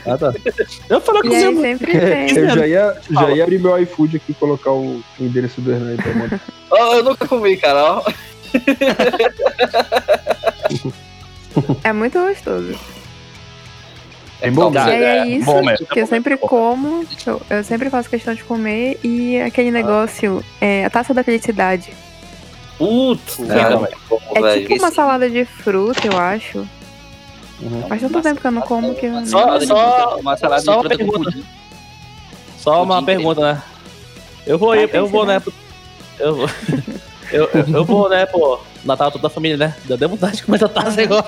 [0.05, 0.33] Ah, tá.
[0.89, 1.55] Eu falei com você.
[1.61, 2.37] sempre tem.
[2.37, 5.97] Eu já ia, já ia abrir meu iFood aqui e colocar o endereço do Hernani
[5.97, 6.39] pra mandar.
[6.71, 8.01] Ó, eu nunca comi, cara.
[11.83, 12.75] É muito gostoso.
[14.41, 17.63] É bom, E aí é é isso bom mesmo, que eu sempre como, eu, eu
[17.63, 18.99] sempre faço questão de comer.
[19.03, 21.91] E aquele negócio, é, a taça da felicidade.
[22.77, 23.77] Putz, É, cara,
[24.09, 24.67] bom, É velho.
[24.67, 26.67] tipo uma salada de fruta, eu acho.
[27.61, 27.87] Uhum.
[27.87, 30.79] Faz tanto tempo que eu não como que eu Só- só- uma salada só de
[30.87, 31.33] uma pergunta.
[32.57, 33.61] Só uma pergunta, né?
[34.45, 35.39] Eu vou Tá, ir, eu vou, né?
[35.39, 35.53] pro-
[36.19, 36.49] Eu vou.
[37.31, 39.75] Eu, eu, eu vou, né, pô, Natal toda a família, né?
[39.85, 41.25] Deu deu vontade de comer essa taça agora.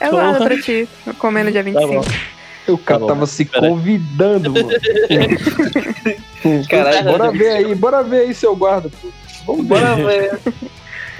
[0.00, 2.00] Eu guardo pra ti, comendo dia Tá bom.
[2.00, 2.36] 25.
[2.68, 3.06] O cara Tá bom.
[3.06, 4.68] tava se Pera convidando, mano.
[6.68, 8.90] Caralho, bora ver aí, bora ver aí, seu guarda.
[9.00, 9.08] pô.
[9.46, 9.66] Vamos.
[9.66, 10.38] Bora ver.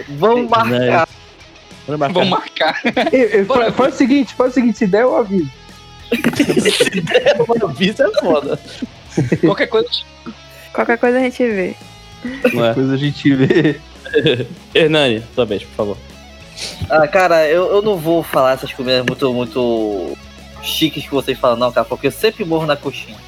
[0.09, 1.09] Vamos marcar.
[1.87, 2.13] Vamos marcar.
[2.15, 2.81] Vamos marcar.
[3.13, 5.51] Ei, Bora faz, faz o seguinte, faz o seguinte, se der eu aviso.
[7.49, 8.59] Mano, Isso é foda.
[9.41, 9.89] Qualquer coisa.
[10.73, 11.75] Qualquer coisa a gente vê.
[12.53, 12.69] Não é?
[12.69, 13.81] Depois a gente vê.
[14.75, 15.97] Hernani, sua vez, por favor.
[16.89, 20.17] Ah, cara, eu, eu não vou falar essas comidas muito, muito
[20.63, 23.19] chiques que vocês falam, não, cara, porque eu sempre morro na coxinha.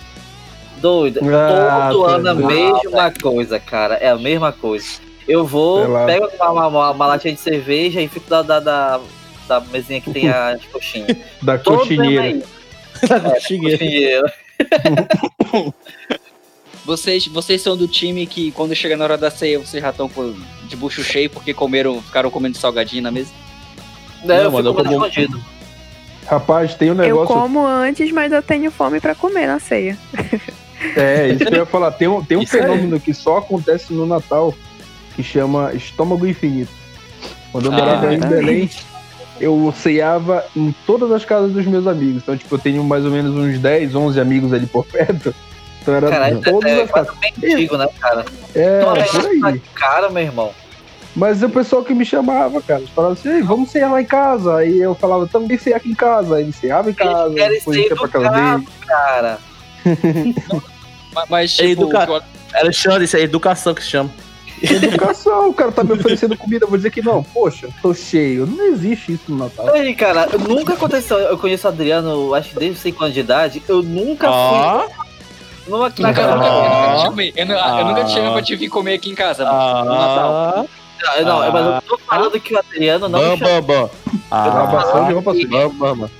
[0.80, 1.20] Doido.
[1.34, 2.46] Ah, Todo tá ano a vendo.
[2.46, 3.96] mesma coisa, cara.
[3.96, 4.86] É a mesma coisa.
[5.26, 9.00] Eu vou, pego uma, uma, uma, uma latinha de cerveja e fico da, da, da,
[9.46, 11.16] da mesinha que tem as coxinhas.
[11.42, 12.22] Da Todo ano coxinheira.
[12.22, 12.42] aí.
[13.40, 13.72] Cheguei.
[13.72, 14.34] Coxinheira.
[16.88, 20.10] Vocês, vocês são do time que quando chega na hora da ceia, vocês já estão
[20.66, 23.30] de bucho cheio porque comeram, ficaram comendo salgadinho na mesa?
[24.24, 25.38] Não, Não, eu mano, eu como- escondido.
[26.26, 27.26] Rapaz, tem um Eu negócio.
[27.34, 29.98] como antes, mas eu tenho fome pra comer na ceia.
[30.96, 31.90] É, isso que eu ia falar.
[31.90, 34.54] Tem um, tem um Isso fenômeno que só acontece no Natal
[35.14, 36.70] que chama estômago infinito.
[37.52, 38.28] Quando eu Ah, morava em tá.
[38.28, 38.70] Belém,
[39.38, 42.22] eu ceiava em todas as casas dos meus amigos.
[42.22, 45.34] Então, tipo, eu tenho mais ou menos uns 10, 11 amigos ali por perto.
[45.88, 47.14] Então era Caralho, todas é as casas.
[47.18, 48.24] bem antigo, né, cara?
[48.54, 49.62] É, Toma por aí.
[49.74, 50.50] cara, meu irmão.
[51.16, 54.04] Mas o pessoal que me chamava, cara, eles falavam assim, "Ei, vamos cear lá em
[54.04, 54.56] casa.
[54.56, 56.36] Aí eu falava, também cear aqui em casa.
[56.36, 58.68] Aí eles ceavam em casa, querem depois ser dele.
[58.86, 59.38] Cara,
[61.14, 62.22] Mas, mas É tipo, educa- o que eu-
[62.60, 64.10] Alexandre, isso é educação que se chama.
[64.62, 67.22] Educação, o cara tá me oferecendo comida, eu vou dizer que não.
[67.22, 68.44] Poxa, tô cheio.
[68.46, 69.72] Não existe isso no Natal.
[69.74, 71.16] aí, cara, nunca aconteceu.
[71.18, 73.62] Eu conheço o Adriano, acho que desde 5 anos de idade.
[73.68, 74.94] Eu nunca Ó, fui
[75.68, 76.96] numa, na eu nunca, casa eu nunca- eu nunca Ah.
[76.96, 77.32] te chamei.
[77.36, 79.44] Eu, nu- eu nunca te chamei pra te vir comer aqui em casa.
[79.44, 80.30] mano, no Natal.
[80.34, 80.64] ah,
[81.22, 83.60] Não, não, mas eu tô falando que o Adriano não me bam, chama.
[83.60, 83.90] bam, bam.
[84.30, 84.48] Ah,
[85.48, 86.10] bam, bam, bam.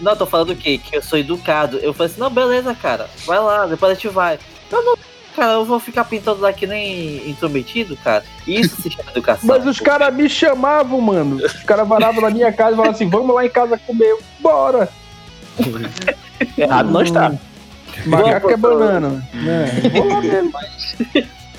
[0.00, 0.78] Não, eu tô falando o quê?
[0.78, 1.78] Que eu sou educado.
[1.78, 3.08] Eu falei assim, não, beleza, cara.
[3.24, 4.38] Vai lá, depois a gente vai.
[4.70, 4.98] Eu não,
[5.34, 8.22] cara, eu vou ficar pintando daqui nem intrometido, cara.
[8.46, 9.46] Isso se chama educação.
[9.48, 11.36] Mas os caras me chamavam, mano.
[11.36, 14.16] Os caras varavam na minha casa e falavam assim: vamos lá em casa comer.
[14.40, 14.88] Bora!
[16.58, 17.32] Errado não está.
[18.04, 19.26] Macaco é banana.
[19.34, 20.52] É, lá mesmo.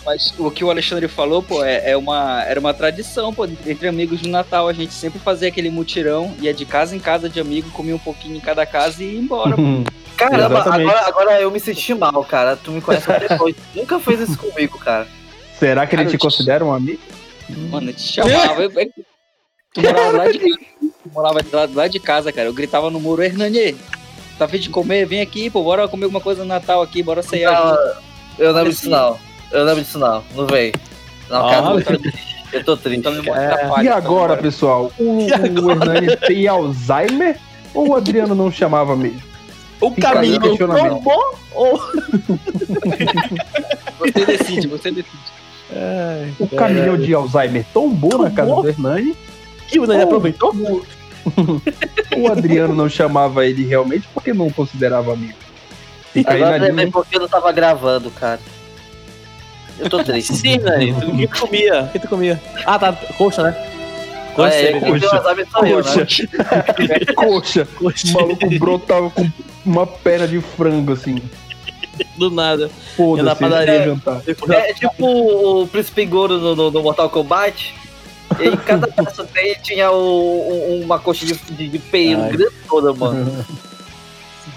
[0.05, 3.87] Mas o que o Alexandre falou, pô, é, é uma, era uma tradição, pô, entre
[3.89, 4.67] amigos no Natal.
[4.67, 7.99] A gente sempre fazia aquele mutirão, ia de casa em casa de amigo, comia um
[7.99, 9.55] pouquinho em cada casa e ia embora.
[9.55, 9.61] pô.
[10.15, 12.55] Caramba, agora, agora eu me senti mal, cara.
[12.55, 13.53] Tu me conhece há tempo.
[13.75, 15.05] Nunca fez isso comigo, cara.
[15.59, 17.01] Será que ele Cara, te eu te- considera um amigo?
[17.69, 18.61] Mano, eu te chamava.
[18.63, 18.91] eu- eu-
[19.73, 20.57] tu morava lá de casa.
[21.03, 22.47] Tu morava lá, lá de casa, cara.
[22.47, 23.75] Eu gritava no muro, Hernani,
[24.37, 25.05] tá afim de comer?
[25.05, 27.53] Vem aqui, pô, bora comer alguma coisa no Natal aqui, bora ceiar.
[27.53, 27.97] Não, junto."
[28.39, 29.17] eu não lembro disso, não.
[29.51, 30.23] Eu não lembro disso, não.
[30.35, 30.73] Não veio.
[31.29, 32.37] Não, Ah, cara, eu mas- tô triste.
[32.53, 32.99] Eu tô triste.
[32.99, 33.21] Então, É.
[33.49, 34.91] da falha, E então, agora, pessoal?
[34.99, 35.61] O, agora?
[35.61, 37.37] o Hernani tem Alzheimer
[37.73, 39.21] ou o Adriano não chamava mesmo?
[39.81, 41.21] O Fica caminho tão bom
[41.53, 41.79] ou...
[43.99, 45.17] Você decide, você decide.
[46.39, 48.63] O caminhão de Alzheimer tombou na casa Tombou?
[48.63, 49.15] do Hernani
[49.67, 50.51] que o Daniel aproveitou?
[50.51, 50.81] O
[52.31, 55.33] Adriano não chamava ele realmente porque não considerava amigo.
[56.13, 56.91] Fica aí Agora na linha.
[56.91, 58.39] porque eu não tava gravando, cara.
[59.79, 60.33] Eu tô triste.
[60.35, 60.91] Sim, Dani.
[60.91, 61.83] O que tu comia?
[61.83, 62.41] O que tu comia?
[62.65, 62.93] Ah, tá.
[63.17, 63.51] Coxa, né?
[64.33, 65.15] Coxa, É, é, coxa.
[65.17, 66.07] azar sou eu, né?
[67.15, 67.65] Coxa.
[67.77, 68.07] coxa.
[68.09, 69.29] O maluco brotava com
[69.65, 71.21] uma perna de frango, assim.
[72.17, 72.69] Do nada.
[72.95, 73.73] Foda-se, na ele padaria.
[73.75, 74.21] ia jantar.
[74.51, 77.73] É tipo o Príncipe Goro no, no- no Mortal Kombat.
[78.39, 82.93] E em cada peça dele tinha o- um- uma coxa de, de, de grande toda,
[82.93, 83.45] mano.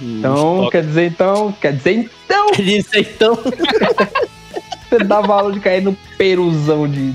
[0.00, 3.34] Então, quer dizer, então, quer dizer, então, Disse então.
[3.36, 7.12] você dava aula de cair no peruzão de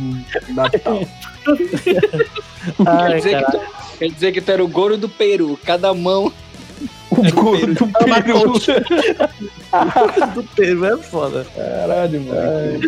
[0.49, 0.99] Natal.
[1.45, 3.59] Quer Ai, dizer, que tu,
[3.99, 6.31] quer dizer que tu era o Goro do Peru, cada mão.
[7.11, 8.53] O gordo do peru.
[10.33, 11.45] do Peru é foda.
[11.55, 12.79] Caralho, mano.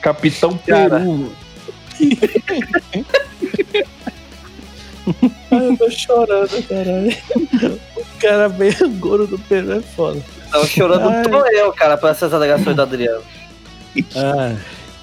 [0.00, 1.00] Capitão Cara.
[1.00, 1.32] Peru.
[5.50, 7.16] Ai, eu tô chorando, caralho.
[7.96, 10.22] O cara meio goro do Peru é foda.
[10.50, 11.22] Tava chorando Ai.
[11.22, 13.22] tô eu, cara, pra essas alegações do Adriano.
[14.14, 14.56] Ah.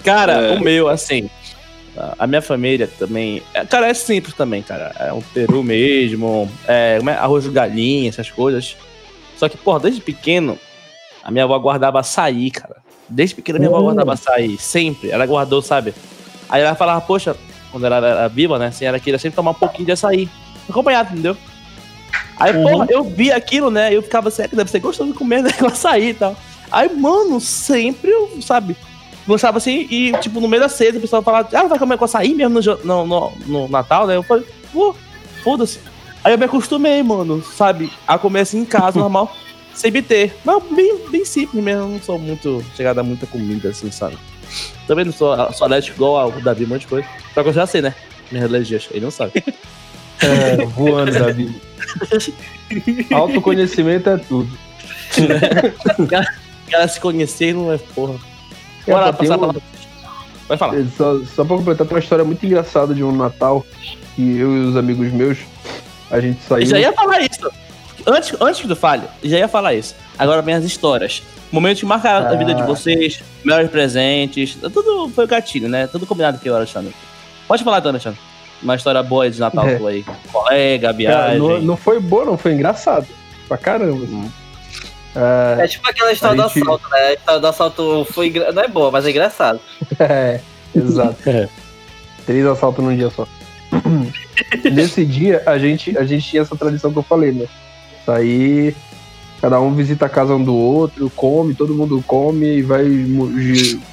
[0.04, 0.56] Cara, É.
[0.56, 1.30] o meu, assim.
[1.98, 3.42] A- A minha família também.
[3.54, 4.94] é, cara, é simples também, cara.
[5.00, 6.50] É um peru mesmo.
[6.68, 7.12] É, é?
[7.12, 8.78] arroz de galinha, essas coisas.
[9.36, 10.58] Só que, porra, desde pequeno,
[11.24, 12.78] a minha avó guardava açaí, cara.
[13.10, 13.84] Desde pequeno, minha avó Hum.
[13.86, 14.58] guardava açaí.
[14.60, 15.10] Sempre.
[15.12, 15.94] Ela guardou, sabe?
[16.50, 17.36] Aí ela falava, poxa,
[17.72, 18.68] quando ela era viva, né?
[18.68, 20.30] Assim, ela queria sempre tomar um pouquinho de açaí.
[20.70, 21.38] Acompanhado, entendeu?
[22.40, 23.94] Aí, porra, eu vi aquilo, né?
[23.94, 26.36] Eu ficava assim, "É que deve ser gostoso de comer né, com açaí e tal.
[26.72, 28.76] Aí, mano, sempre eu, sabe?
[29.26, 32.06] Gostava assim, e tipo, no meio da ceia, o pessoal falava, ah, vai comer com
[32.06, 34.16] açaí mesmo no, no, no, no Natal, né?
[34.16, 34.96] Eu falei, pô,
[35.44, 35.80] foda-se.
[36.24, 37.92] Aí eu me acostumei, mano, sabe?
[38.08, 39.36] A comer assim em casa, normal,
[39.74, 40.34] sem ter.
[40.46, 44.18] Não, bem, bem simples mesmo, eu não sou muito chegada a muita comida, assim, sabe?
[44.88, 47.08] Também não sou, sou alérgico igual ao Davi, um monte de coisa.
[47.34, 47.94] Só que eu já sei, né?
[48.32, 49.34] Minhas alergias, ele não sabe.
[50.20, 51.62] É, voando, Davi.
[53.14, 54.50] Autoconhecimento é tudo.
[56.72, 58.16] Ela se conhecer não é porra.
[58.86, 59.62] É, Bora lá, passar a um- palavra.
[60.48, 60.76] Vai falar.
[60.98, 63.66] Só, só pra completar, tem uma história muito engraçada de um Natal
[64.16, 65.38] que eu e os amigos meus,
[66.10, 66.62] a gente saiu.
[66.64, 67.50] Eu já ia falar isso.
[68.08, 69.94] Antes, antes do falho, já ia falar isso.
[70.18, 71.22] Agora minhas histórias.
[71.52, 72.66] Momentos que marcaram a vida de Ah.
[72.66, 74.56] vocês, melhores presentes.
[74.56, 75.88] Tudo foi gatilho, né?
[75.88, 76.94] Tudo combinado aqui, Alexandre.
[77.48, 78.20] Pode falar, então, Alexandre.
[78.64, 79.76] Uma história boa de Natal É.
[79.76, 80.06] aí.
[80.32, 81.38] Colega, Cara, viagem.
[81.40, 83.06] não, não foi boa, não, foi engraçado.
[83.48, 84.04] Pra caramba.
[84.04, 84.16] assim.
[84.16, 84.30] Hum.
[85.60, 86.98] É, É tipo aquela história A do gente- assalto, né?
[87.00, 89.60] A história do assalto foi não é boa, mas é engraçado.
[90.00, 90.40] É,
[90.76, 91.18] exato.
[91.30, 91.48] É.
[92.26, 93.28] Três assaltos num dia só.
[94.72, 97.48] Nesse dia, a gente, a gente tinha essa tradição que eu falei, né?
[98.08, 98.74] Sair,
[99.42, 102.86] cada um visita a casa um do outro, come, todo mundo come e vai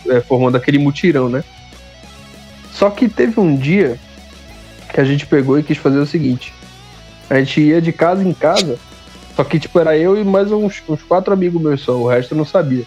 [0.09, 1.43] é, formando aquele mutirão, né?
[2.73, 3.99] Só que teve um dia
[4.93, 6.55] que a gente pegou e quis fazer o seguinte:
[7.29, 8.79] a gente ia de casa em casa,
[9.35, 12.35] só que tipo era eu e mais uns, uns quatro amigos meus só, o resto
[12.35, 12.85] eu não sabia.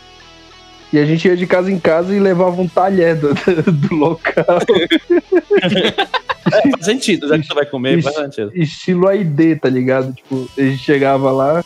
[0.94, 3.34] E a gente ia de casa em casa e levava um talher do,
[3.70, 4.46] do local,
[6.52, 8.52] É, faz sentido, já que tu vai comer, faz sentido.
[8.54, 10.14] estilo AID, tá ligado?
[10.14, 11.64] Tipo, a gente chegava lá,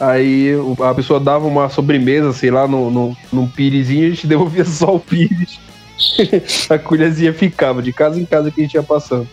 [0.00, 4.64] aí a pessoa dava uma sobremesa, sei lá, no, no, num pirizinho, a gente devolvia
[4.64, 5.58] só o pires.
[6.70, 9.28] a colherzinha ficava, de casa em casa que a gente ia passando.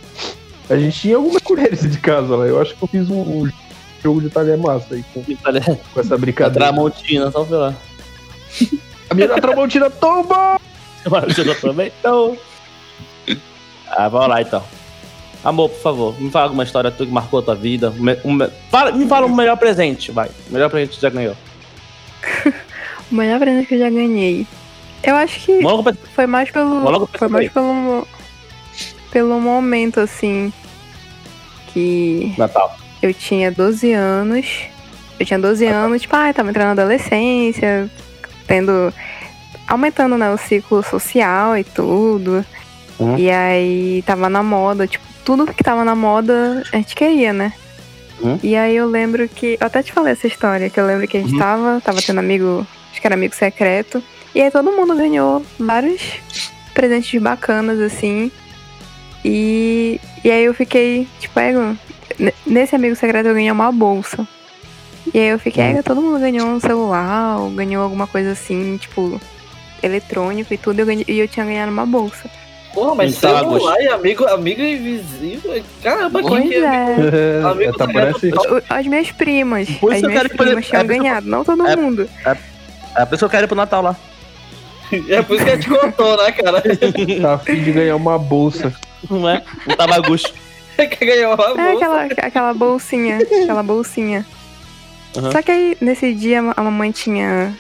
[0.70, 3.52] A gente tinha algumas colheres de casa lá, eu acho que eu fiz um, um
[4.02, 6.72] jogo de talher massa aí com, com essa brincadeira.
[6.72, 7.76] Tramontina, só pela.
[9.10, 10.60] A minha Tramontina tomba!
[11.06, 12.38] Alexandre aproveitou.
[13.88, 14.64] Ah, vamos lá então.
[15.46, 17.92] Amor, por favor, me fala alguma história tua que marcou a tua vida.
[17.92, 20.28] Me- me- fala- me fala um melhor presente, vai.
[20.50, 21.36] O melhor presente que você já ganhou.
[23.12, 24.48] O melhor presente que eu já ganhei.
[25.04, 25.60] Eu acho que
[26.16, 27.08] foi mais pelo.
[27.20, 28.08] Foi mais pelo.
[29.12, 30.52] Pelo momento, assim.
[31.72, 32.76] Que Natal.
[33.04, 34.48] eu tinha 12 anos.
[35.20, 37.88] Eu tinha 12 anos, tipo, ah, tava entrando na adolescência,
[38.48, 38.92] tendo.
[39.68, 42.44] aumentando, né, o ciclo social e tudo.
[42.98, 43.18] Uhum.
[43.20, 47.52] E aí tava na moda, tipo, tudo que tava na moda a gente queria, né?
[48.22, 48.40] Uhum.
[48.42, 49.58] E aí eu lembro que.
[49.60, 51.40] Eu até te falei essa história, que eu lembro que a gente Uhum.
[51.40, 54.02] tava, tava tendo amigo, acho que era amigo secreto.
[54.34, 56.02] E aí todo mundo ganhou vários
[56.74, 58.32] presentes bacanas, assim.
[59.24, 61.76] E, e aí eu fiquei, tipo, ego,
[62.46, 64.26] nesse amigo secreto eu ganhei uma bolsa.
[65.14, 68.78] E aí eu fiquei, ego, todo mundo ganhou um celular, ou ganhou alguma coisa assim,
[68.78, 69.20] tipo,
[69.82, 72.30] eletrônico e tudo, eu ganhei- e eu tinha ganhado uma bolsa.
[72.76, 75.42] Porra, mas Então, celular e amigo, amigo e vizinho.
[75.82, 76.60] Caramba, quem que é?
[76.60, 77.42] é.
[77.44, 81.26] Amigo tá, secreto parece, O- As minhas primas, Por as minhas primas tinham é, ganhado,
[81.28, 82.08] não todo é- mundo.
[82.26, 82.36] É
[83.02, 83.96] a pessoa que quer ir pro Natal lá.
[85.10, 86.62] É por isso que a gente contou, né, cara?
[87.22, 88.72] tá a fim de ganhar uma bolsa.
[89.10, 89.42] Não é?
[89.68, 90.32] Um tabagucho.
[90.78, 91.86] que ganhou uma É bolsa.
[91.86, 94.26] aquela, aquela bolsinha, aquela bolsinha.
[95.18, 95.32] Aham.
[95.32, 97.56] Só que aí, nesse dia, a mamãe tinha.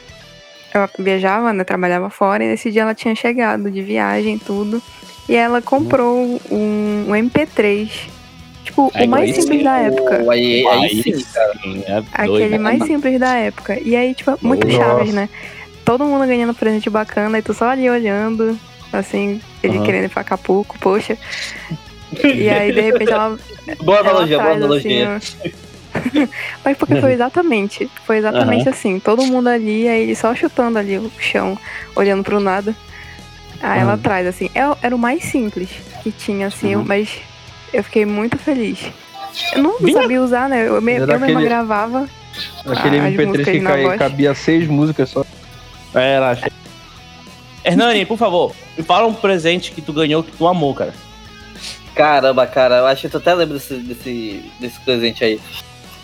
[0.75, 1.63] Ela viajava, né?
[1.63, 4.81] Trabalhava fora, e nesse dia ela tinha chegado de viagem e tudo.
[5.29, 7.89] E ela comprou um, um MP3.
[8.65, 9.41] Tipo, Aí o mais sim.
[9.41, 10.17] simples da época.
[10.23, 11.53] Pô, Aí, aí sim, cara.
[11.63, 12.61] sim, é Aquele doido.
[12.61, 13.79] mais simples da época.
[13.81, 14.77] E aí, tipo, muito Nossa.
[14.79, 15.29] chaves, né?
[15.85, 18.59] Todo mundo ganhando presente bacana, e tu só ali olhando,
[18.91, 19.85] assim, ele Aham.
[19.85, 21.17] querendo ir pra Acapulco, poxa.
[22.21, 23.37] E aí, de repente, ela.
[23.81, 25.15] Boa ela analogia, boa analogia.
[25.15, 25.49] assim, ó.
[26.63, 31.11] Mas porque foi exatamente, foi exatamente assim, todo mundo ali, aí só chutando ali o
[31.19, 31.57] chão,
[31.95, 32.75] olhando pro nada.
[33.61, 33.99] Aí ela Uhum.
[33.99, 35.69] traz, assim, é- era o mais simples
[36.03, 36.83] que tinha, assim, Uhum.
[36.85, 37.09] mas
[37.73, 38.79] eu fiquei muito feliz.
[39.53, 40.67] Eu não Vinha- sabia usar, né?
[40.67, 42.07] Eu, me, eu Era mesma aquele- gravava.
[42.65, 45.25] Aquele Ah, as MP3 músicas que cai- cabia seis músicas só.
[45.93, 46.47] É, relaxa.
[47.63, 50.93] Hernani, por favor, me fala um presente que tu ganhou que tu amou, cara.
[51.95, 55.39] Caramba, cara, eu acho que tu até lembra desse, desse, desse presente aí.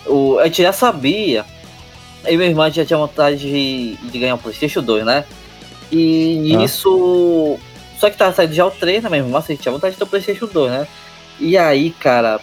[0.06, 1.45] O, a gente já sabia.
[2.26, 5.26] Eu e minha irmã já tinha vontade de, de ganhar um Playstation 2, né?
[5.91, 6.58] E Ah.
[6.58, 7.58] nisso
[7.99, 9.22] Só que tava saindo já o 3, né?
[9.22, 10.88] Nossa, a gente tinha vontade de ter o Playstation 2, né?
[11.39, 12.39] E aí, cara,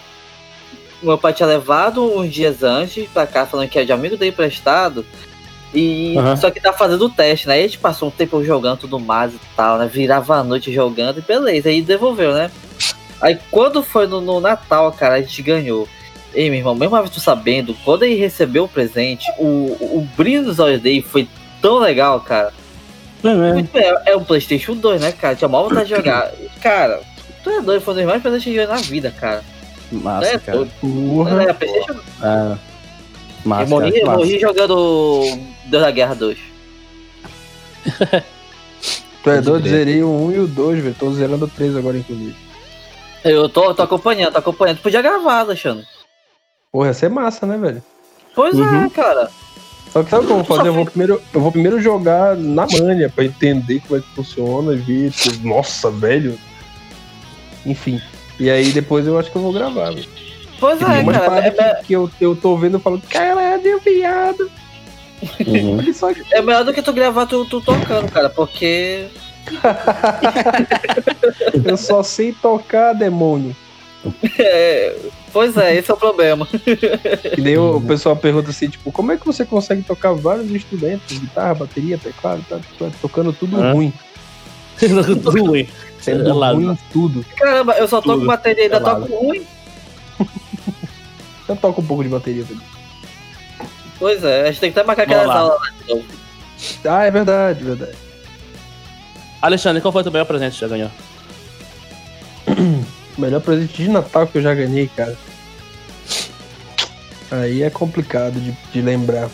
[1.01, 4.31] meu pai tinha levado uns dias antes pra cá, falando que era de amigo dele
[4.31, 5.05] emprestado.
[5.73, 6.35] E Aham.
[6.35, 7.55] só que tá fazendo o teste, né?
[7.55, 9.87] Aí a gente passou um tempo jogando tudo mais e tal, né?
[9.91, 12.49] Virava a noite jogando e beleza, aí devolveu, né?
[13.21, 15.87] Aí quando foi no, no Natal, cara, a gente ganhou.
[16.33, 20.43] Ei, meu irmão, mesmo a tu sabendo, quando ele recebeu o presente, o, o brilho
[20.45, 21.27] dos olhos dele foi
[21.61, 22.53] tão legal, cara.
[23.23, 23.53] É, é.
[23.53, 25.35] Muito bem, é um Playstation 2, né, cara?
[25.35, 26.31] Tinha mal vontade de jogar.
[26.61, 27.01] Cara,
[27.43, 29.43] tu é doido, foi um dos mais presentes que eu joguei na vida, cara.
[29.89, 30.57] Tu Massa, é cara.
[30.59, 30.71] doido.
[30.79, 31.43] Porra.
[31.43, 32.57] É, Playstation Eu
[33.45, 34.01] massa, morri, cara.
[34.01, 34.17] eu massa.
[34.19, 36.37] morri jogando Deus da Guerra 2.
[39.21, 40.95] Tu é doido, zerei o 1 e o 2, velho.
[40.97, 42.33] Tô zerando o 3 agora, inclusive.
[43.23, 44.77] Eu tô, tô acompanhando, tô acompanhando.
[44.77, 45.85] Tu podia gravar, Alexandre.
[46.71, 47.83] Porra, ia ser massa, né, velho?
[48.35, 48.85] Pois Uhum.
[48.85, 49.29] é, cara.
[49.91, 50.69] Só que sabe o que eu vou fazer?
[50.69, 54.73] Eu vou primeiro, eu vou primeiro jogar na manha pra entender como é que funciona
[54.73, 55.11] e ver.
[55.11, 56.37] tipo, Nossa, velho.
[57.65, 57.99] Enfim.
[58.39, 60.07] E aí depois eu acho que eu vou gravar, velho.
[60.59, 61.47] Pois Tem é, cara.
[61.47, 64.51] É, que, que eu, eu tô vendo e falo, caralho, é viado.
[65.47, 65.79] Uhum.
[66.31, 69.07] É, é melhor do que tu gravar tu, tu tocando, cara, porque.
[71.65, 73.55] Eu só sei tocar, demônio.
[74.37, 74.95] É,
[75.33, 76.47] pois é, esse é o problema.
[77.37, 81.17] E daí o, pessoal pergunta assim, tipo, como é que você consegue tocar vários instrumentos?
[81.17, 83.73] Guitarra, bateria, teclado, tá, tá tocando tudo Hã?
[83.73, 83.93] ruim.
[84.79, 85.67] Tudo ruim.
[85.99, 87.25] Sendo É ruim tudo.
[87.35, 88.27] Caramba, eu só toco Tudo.
[88.27, 89.05] bateria e ainda Pelado.
[89.07, 89.45] toco ruim.
[91.49, 92.65] Eu toco um pouco de bateria também.
[93.99, 95.57] Pois é, a gente tem que até marcar Vamos aquelas lá.
[95.81, 96.05] de novo.
[96.85, 97.97] Ah, é verdade, verdade.
[99.41, 100.91] Alexandre, qual foi o teu melhor presente que você já ganhou?
[103.19, 105.15] Melhor presente de Natal que eu já ganhei, cara.
[107.31, 109.29] Aí é complicado de, de lembrar.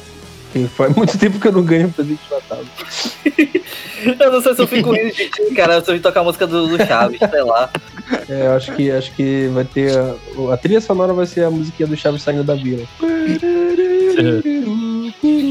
[0.51, 2.63] Porque faz muito tempo que eu não ganho presente de Natal.
[4.19, 6.45] Eu não sei se eu fico rindo de ti, cara, se eu tocar a música
[6.45, 7.71] do, do Chaves, sei lá.
[8.29, 9.97] É, eu acho que, acho que vai ter.
[9.97, 10.13] A,
[10.53, 12.85] a trilha sonora vai ser a musiquinha do Chaves saindo da vila.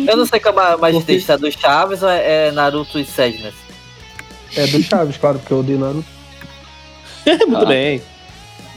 [0.06, 2.96] Eu não sei qual é mais Porque- triste, é do Chaves ou é é Naruto
[2.98, 3.54] e Sadness?
[4.54, 6.04] É do Chaves, claro, porque eu odeio Naruto.
[7.26, 7.64] Muito Ah.
[7.66, 8.02] bem.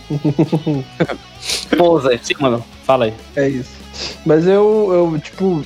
[1.77, 2.19] Poser.
[2.23, 2.63] Sim, mano.
[2.83, 3.13] Fala aí.
[3.35, 3.71] É isso.
[4.25, 5.63] Mas eu, eu, tipo.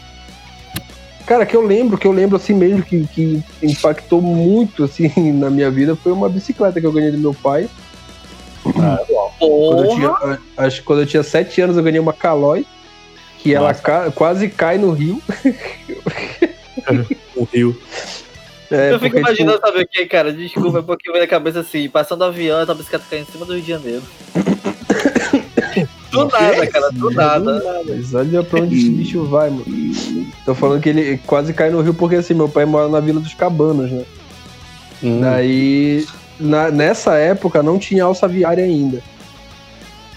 [1.26, 5.50] Cara, que eu lembro, que eu lembro assim mesmo, que, que impactou muito assim na
[5.50, 7.70] minha vida, foi uma bicicleta que eu ganhei do meu pai.
[8.64, 12.66] Quando eu tinha, acho que quando eu tinha 7 anos eu ganhei uma Calói,
[13.40, 13.82] que ela Nossa.
[13.82, 15.22] ca- quase cai no rio.
[17.36, 17.78] O Rio.
[18.72, 20.32] É, eu fico porque, imaginando, sabe o que, cara?
[20.32, 23.46] Desculpa, é porque veio na cabeça assim, passando avião e tua bicicleta caindo em cima
[23.46, 24.02] do Rio de Janeiro.
[26.12, 27.62] do nada, cara, do tipo, nada.
[27.88, 29.66] Mas olha pra onde esse bicho vai, mano.
[30.46, 33.20] Tô falando que ele quase cai no rio porque assim, meu pai mora na Vila
[33.20, 34.06] dos Cabanos, né?
[35.04, 35.20] Hum.
[35.22, 36.06] Daí,
[36.40, 39.02] na- nessa época não tinha alça viária ainda.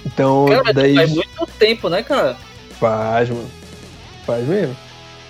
[0.07, 2.37] Então, Cara, daí faz muito tempo, né, cara?
[2.79, 3.51] faz, mano.
[4.27, 4.77] Faz mesmo.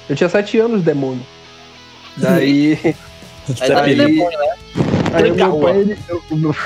[0.09, 1.25] Eu tinha sete anos, demônio.
[2.17, 2.79] Daí,
[3.77, 4.55] Aí demônio, né?
[5.13, 5.99] aí o meu pai, ele,
[6.31, 6.57] o meu...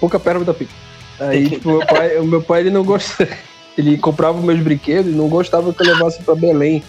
[0.00, 0.72] pouca perna da pica.
[1.18, 3.28] Aí, tipo, meu pai, o meu pai, ele não gosta,
[3.76, 6.82] ele comprava meus brinquedos e não gostava que eu levasse pra Belém,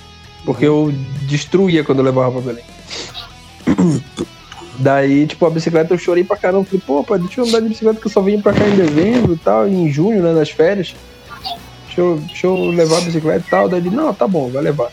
[0.45, 0.93] porque eu
[1.24, 2.63] destruía quando eu levava pra Belém.
[4.80, 6.65] Daí, tipo, a bicicleta eu chorei pra caramba.
[6.65, 8.76] Falei, pô, pai, deixa eu andar de bicicleta que eu só vim pra cá em
[8.76, 10.95] dezembro e tal, e em junho, né, nas férias.
[11.86, 13.69] Deixa eu, deixa eu levar a bicicleta e tal.
[13.69, 14.89] Daí ele, não, tá bom, vai levar.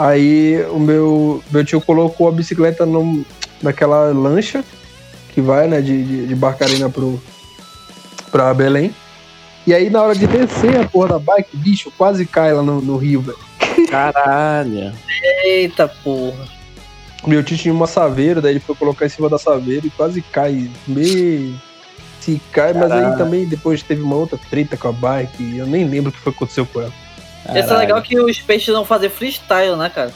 [0.00, 3.22] Aí o meu, meu tio colocou a bicicleta num,
[3.62, 4.64] naquela lancha
[5.28, 7.22] que vai, né, de, de, de Barcarena pro,
[8.32, 8.94] pra Belém.
[9.66, 12.80] E aí na hora de descer a porra da bike, bicho, quase cai lá no,
[12.80, 13.38] no rio, velho.
[13.90, 14.90] Caralho.
[15.44, 16.48] Eita porra.
[17.26, 20.22] Meu tio tinha uma saveira, daí ele foi colocar em cima da saveira e quase
[20.22, 20.70] cai.
[20.88, 21.54] Me...
[22.22, 23.18] Se cai, mas aí Caralho.
[23.18, 26.20] também depois teve uma outra treta com a bike, e eu nem lembro o que
[26.20, 26.92] foi que aconteceu com ela.
[27.46, 27.78] Esse é Caralho.
[27.80, 30.12] legal que os peixes não fazem freestyle, né, cara?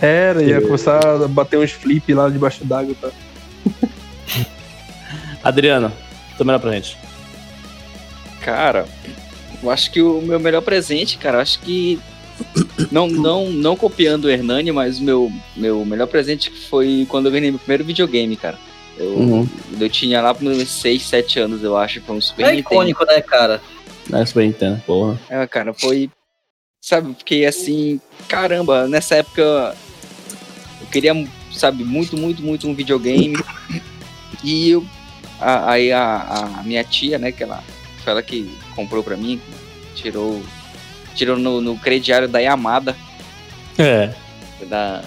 [0.00, 3.10] Era, ia começar a bater uns flip lá debaixo d'água, tá?
[5.42, 5.92] Adriano,
[6.36, 6.96] teu melhor presente.
[8.40, 8.86] Cara,
[9.62, 11.98] eu acho que o meu melhor presente, cara, eu acho que.
[12.90, 17.32] Não, não, não copiando o Hernani, mas o meu, meu melhor presente foi quando eu
[17.32, 18.58] ganhei meu primeiro videogame, cara.
[18.98, 19.48] Eu, Uhum.
[19.80, 22.60] eu tinha lá para meus 6, 7 anos, eu acho, foi um Super É Nintendo.
[22.74, 23.60] icônico, né, cara?
[24.12, 25.18] É Super Nintendo, porra.
[25.30, 26.10] É, cara, foi.
[26.84, 29.74] Sabe, eu fiquei assim, caramba, nessa época
[30.82, 31.14] eu queria,
[31.50, 33.42] sabe, muito, muito, muito um videogame.
[34.42, 34.84] E eu,
[35.40, 37.64] a- aí a, a minha tia, né, que ela
[38.02, 39.40] foi ela que comprou pra mim,
[39.94, 40.42] tirou,
[41.14, 42.94] tirou no, no crediário da Yamada,
[43.78, 44.12] É.
[44.66, 45.02] da,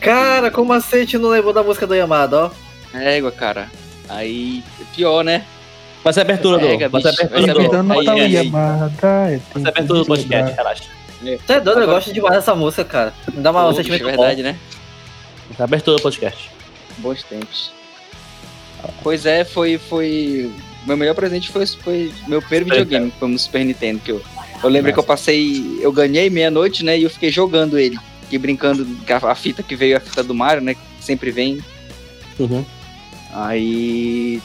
[0.00, 2.50] Cara, como assim a gente não lembrou da música do Yamada, ó?
[2.96, 3.68] Égua, cara.
[4.08, 4.62] Aí,
[4.94, 5.44] pior, né?
[6.04, 6.68] Vai ser abertura do.
[6.68, 7.92] Pega, Vai ser bicho, abertura do.
[7.94, 10.95] Aí, aí, é abertura do podcast, relaxa.
[11.34, 13.14] Você é doido, eu gosto demais dessa música, cara.
[13.32, 14.58] Me dá uma, um sentimento é verdade, né?
[15.48, 16.50] Vai ser abertura do podcast.
[16.98, 17.72] Bons tempos.
[19.02, 19.78] Pois é, foi.
[19.78, 20.50] foi...
[20.86, 24.00] Meu melhor presente foi, foi meu primeiro Super videogame, foi no Super Nintendo.
[24.00, 24.22] Que eu,
[24.62, 25.78] eu lembro que eu passei.
[25.80, 26.98] Eu ganhei meia-noite, né?
[26.98, 27.98] E eu fiquei jogando ele.
[28.30, 30.74] E brincando com a, a fita que veio, a fita do Mario, né?
[30.74, 31.60] Que sempre vem.
[32.38, 32.64] Uhum.
[33.32, 34.40] Aí.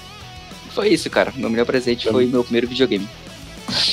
[0.71, 1.31] Foi isso, cara.
[1.35, 3.07] Meu melhor presente foi meu primeiro videogame.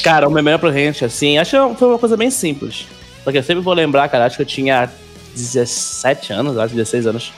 [0.03, 2.87] Cara, o meu melhor presente, assim, acho que foi uma coisa bem simples.
[3.25, 4.91] Porque eu sempre vou lembrar, cara, acho que eu tinha
[5.35, 7.33] 17 anos, acho, 16 anos.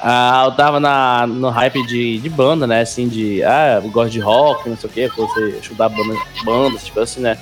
[0.00, 2.82] Ah, eu tava na, no hype de, de banda, né?
[2.82, 3.42] Assim, de.
[3.42, 7.20] Ah, eu gosto de rock, não sei o quê, você estudar banda, bandas, tipo assim,
[7.20, 7.38] né?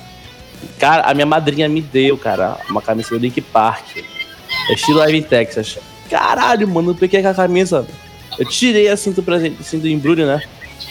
[0.79, 3.97] Cara, a minha madrinha me deu, cara, uma camisa do Link Park.
[4.69, 5.77] Estilo Live in Texas.
[6.09, 7.85] Caralho, mano, eu peguei aquela camisa.
[8.37, 10.41] Eu tirei assim do presente, assim, do embrulho, né?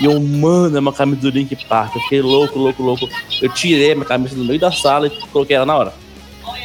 [0.01, 1.95] E eu, mano, é uma camisa do Link Park.
[1.95, 3.09] Eu fiquei louco, louco, louco.
[3.40, 5.95] Eu tirei a minha camisa do meio da sala e coloquei ela na hora.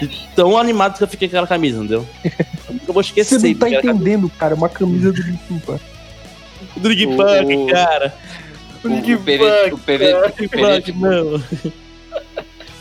[0.01, 2.05] De tão animado que eu fiquei com aquela camisa, entendeu?
[2.69, 3.39] Eu nunca vou esquecer.
[3.39, 4.55] Você não tá entendendo, cara.
[4.55, 5.82] Uma camisa do Linkin Park.
[6.77, 8.15] Do Link O- Park, o- cara.
[8.84, 11.36] O, o PV, o, PV, o, Link PV, Park, ficou, não.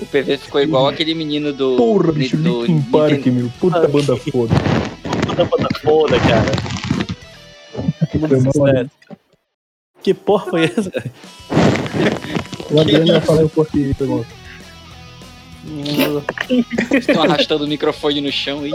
[0.01, 1.77] o PV ficou igual aquele menino do.
[1.77, 3.53] Porra, bicho, do Linkin Park, Nintendo- meu.
[3.59, 4.55] Puta banda foda.
[5.27, 6.53] Puta banda foda, cara.
[8.11, 8.19] Que
[8.53, 8.91] sério.
[10.03, 10.91] Que porra foi essa?
[12.71, 14.27] O Adriano ia falar um pouquinho, foi mal.
[16.93, 18.71] Estão arrastando o microfone no chão aí.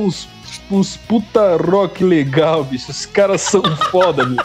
[0.00, 0.28] Uns,
[0.68, 2.90] uns puta rock legal, bicho.
[2.90, 4.44] Os caras são foda, meu.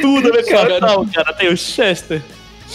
[0.00, 1.32] Tudo com Cara, Natal, cara.
[1.34, 2.22] Tem o Chester.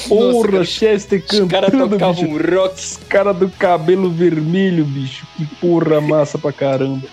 [0.08, 2.36] Porra, cara, Chester Os caras cantando, tocavam bicho.
[2.36, 2.76] um rock.
[2.76, 5.26] Os caras do cabelo vermelho, bicho.
[5.36, 7.08] Que porra massa pra caramba.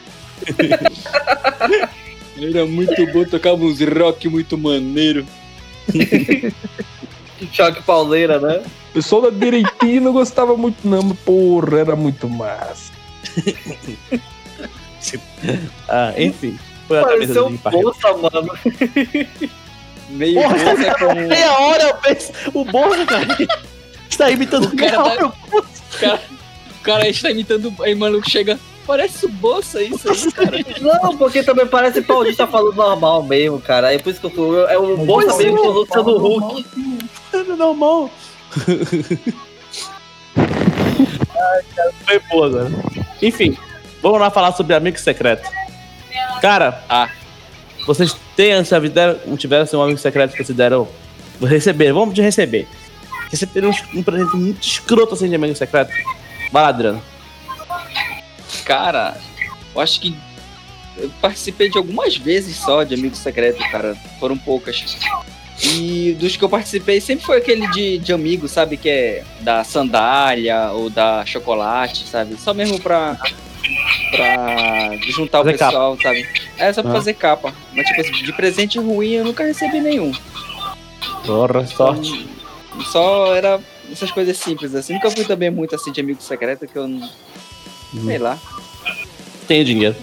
[2.41, 5.27] Era muito bom, tocava uns rock muito maneiro.
[7.53, 8.63] Choque pauleira, né?
[8.91, 12.93] O pessoal da direitinho não gostava muito, não, mas porra, era muito massa.
[15.89, 16.59] Ah, enfim.
[16.87, 18.53] Foi a Pareceu do um bolsa, mano.
[20.11, 21.15] Meio Porra, bolsa com.
[21.15, 22.33] Meia hora eu penso.
[22.53, 23.27] O Borja, cara.
[24.09, 25.27] Está imitando O cara meia tá- hora.
[25.27, 26.23] O cara,
[26.71, 27.73] o cara está imitando.
[27.83, 28.59] Aí, maluco, chega.
[28.91, 30.59] Parece o bolsa isso aí, cara.
[30.81, 33.87] Não, porque também parece paulista falando normal mesmo, cara.
[33.87, 34.59] Aí por isso que eu fui.
[34.65, 36.67] É o bolsa mesmo é, com o Luciano Huck.
[37.33, 38.11] É normal.
[40.37, 42.71] Ai, cara, foi boa agora.
[43.23, 43.57] Enfim,
[44.03, 45.49] vamos lá falar sobre Amigo Secreto.
[46.43, 47.09] Cara, Ah.
[47.87, 50.89] vocês têm, já tiveram, tiveram assim, um amigo secreto que consideram
[51.41, 52.67] receber, vamos de receber.
[53.31, 55.93] Receberam um, um presente muito escroto assim de amigo secreto.
[56.51, 57.01] Vai lá, Adriano.
[58.71, 59.17] Cara,
[59.75, 60.17] eu acho que
[60.97, 63.97] eu participei de algumas vezes só de Amigo Secreto, cara.
[64.21, 64.97] Foram poucas.
[65.65, 68.77] E dos que eu participei sempre foi aquele de, de amigo, sabe?
[68.77, 72.37] Que é da sandália ou da chocolate, sabe?
[72.41, 73.19] Só mesmo pra,
[74.13, 76.29] pra juntar o Fazer pessoal, sabe?
[76.57, 76.95] É só pra Ah.
[76.95, 77.53] fazer capa.
[77.75, 80.13] Mas, tipo assim, de presente ruim eu nunca recebi nenhum.
[81.27, 82.29] Porra, sorte.
[82.93, 83.59] Só era
[83.91, 84.93] essas coisas simples, assim.
[84.95, 87.11] Nunca fui também muito assim de amigo secreto, que eu não.
[87.93, 88.39] Sei lá.
[89.49, 89.97] Tenho dinheiro.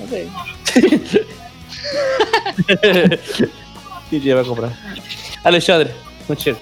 [4.10, 4.78] Que dinheiro vai comprar?
[5.44, 5.94] Alexandre,
[6.26, 6.58] contigo.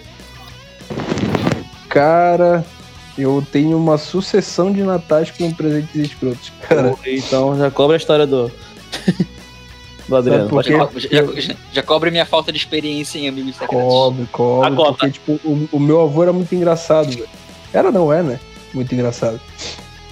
[1.89, 2.65] Cara,
[3.17, 6.93] eu tenho uma sucessão de natais com presentes escrotos, cara.
[7.05, 8.51] Então já cobra a história do.
[10.07, 10.61] do Adriano.
[10.61, 13.83] Já, já, já cobre minha falta de experiência em amigos secretos.
[13.83, 14.73] Cobre, cobre.
[14.73, 14.91] A cota.
[14.91, 17.27] Porque, tipo, o, o meu avô era muito engraçado, velho.
[17.73, 18.39] Era, não é, né?
[18.73, 19.39] Muito engraçado.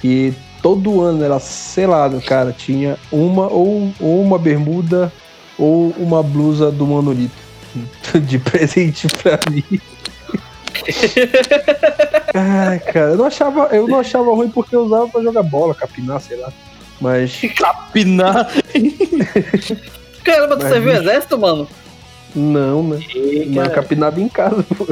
[0.04, 0.34] E
[0.64, 2.52] todo ano era selado, cara.
[2.54, 5.12] Tinha uma ou, ou uma bermuda
[5.60, 7.44] ou uma blusa do Manolito.
[8.26, 9.64] De presente pra mim.
[12.34, 15.76] Ai, cara, eu não achava, eu não achava ruim porque eu usava pra jogar bola,
[15.76, 16.52] capinar, sei lá.
[17.00, 17.42] Mas
[17.92, 18.50] Pinar.
[20.24, 21.68] Caramba, tu Mas, serviu exército, mano?
[22.36, 23.00] não, né?
[23.54, 24.88] Mas capinava em casa, pô.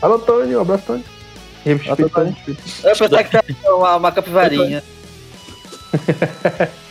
[0.00, 1.04] Alô, Tony, um abraço, Tony.
[1.74, 2.56] Respeito.
[2.84, 4.82] Eu pensava que era uma, uma capivarinha.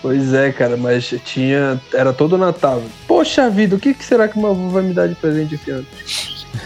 [0.00, 1.80] Pois é, cara, mas tinha.
[1.92, 2.82] Era todo Natal.
[3.06, 5.70] Poxa vida, o que, que será que meu avô vai me dar de presente esse
[5.70, 5.86] ano?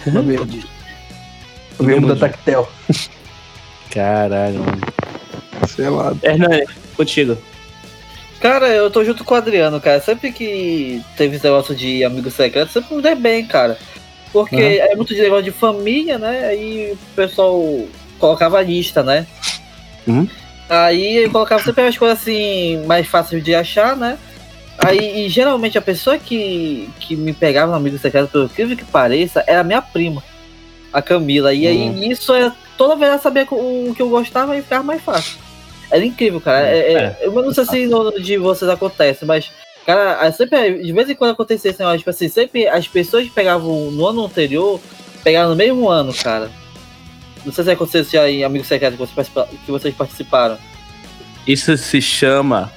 [0.06, 0.66] Uma bermuda.
[1.78, 2.68] Uma bermuda tactel.
[3.90, 4.80] Caralho, mano.
[5.66, 6.14] Sei lá.
[6.22, 7.38] Hernani, contigo.
[8.38, 10.00] Cara, eu tô junto com o Adriano, cara.
[10.00, 13.78] Sempre que teve esse negócio de amigo secreto, sempre me dei bem, cara.
[14.32, 16.46] Porque é muito de negócio de família, né?
[16.46, 17.62] Aí o pessoal
[18.18, 19.26] colocava lista, né?
[20.06, 20.26] Uhum.
[20.68, 24.18] Aí eu colocava sempre as coisas assim, mais fáceis de achar, né?
[24.78, 28.84] Aí, e geralmente a pessoa que, que me pegava no amigo secreto, pelo incrível que
[28.84, 30.22] pareça, era a minha prima,
[30.92, 31.52] a Camila.
[31.52, 32.02] E aí Hum.
[32.10, 35.38] isso é toda vez ela sabia o que eu gostava e ficava mais fácil.
[35.90, 36.66] Era incrível, cara.
[36.68, 39.50] É, é- Eu não sei se no de vocês acontece, mas,
[39.86, 43.24] cara, é sempre, de vez em quando acontecia esse negócio, tipo assim, sempre as pessoas
[43.24, 44.80] que pegavam no ano anterior,
[45.24, 46.50] pegaram no mesmo ano, cara.
[47.44, 50.58] Não sei se aconteceu isso já em Amigo Secreto que vocês, participa- que vocês participaram.
[51.46, 52.72] Isso se chama.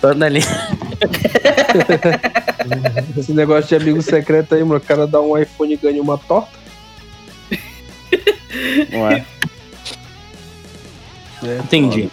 [0.00, 0.44] Panelinha.
[3.16, 4.76] Esse negócio de amigo secreto aí, mano.
[4.76, 6.50] O cara dá um iPhone e ganha uma torta.
[8.90, 9.24] Não é?
[11.44, 12.10] É, Entendi.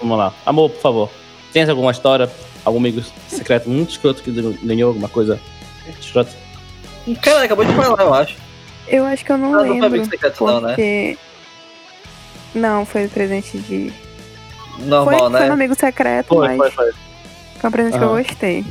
[0.00, 0.32] Vamos lá.
[0.46, 1.10] Amor, por favor.
[1.52, 2.30] Tem alguma história?
[2.68, 4.30] Algum amigo secreto muito escroto que
[4.62, 5.40] ganhou alguma coisa
[5.98, 6.30] escrota?
[7.22, 8.36] Cara, acabou de falar, eu acho.
[8.86, 9.86] Eu acho que eu não Ah, não foi lembro.
[9.86, 10.68] amigo secreto, não, né?
[10.68, 11.18] porque.
[12.54, 13.90] Não, foi presente de.
[14.80, 15.38] Normal, foi, né?
[15.38, 16.92] foi no amigo secreto, Foi, mas foi, foi.
[17.58, 18.22] foi um presente que eu Aham.
[18.22, 18.64] gostei.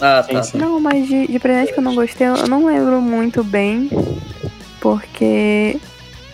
[0.00, 0.42] Ah, tá.
[0.42, 0.58] sim.
[0.58, 3.88] Não, mas de, de presente que eu não gostei, eu não lembro muito bem.
[4.80, 5.78] Porque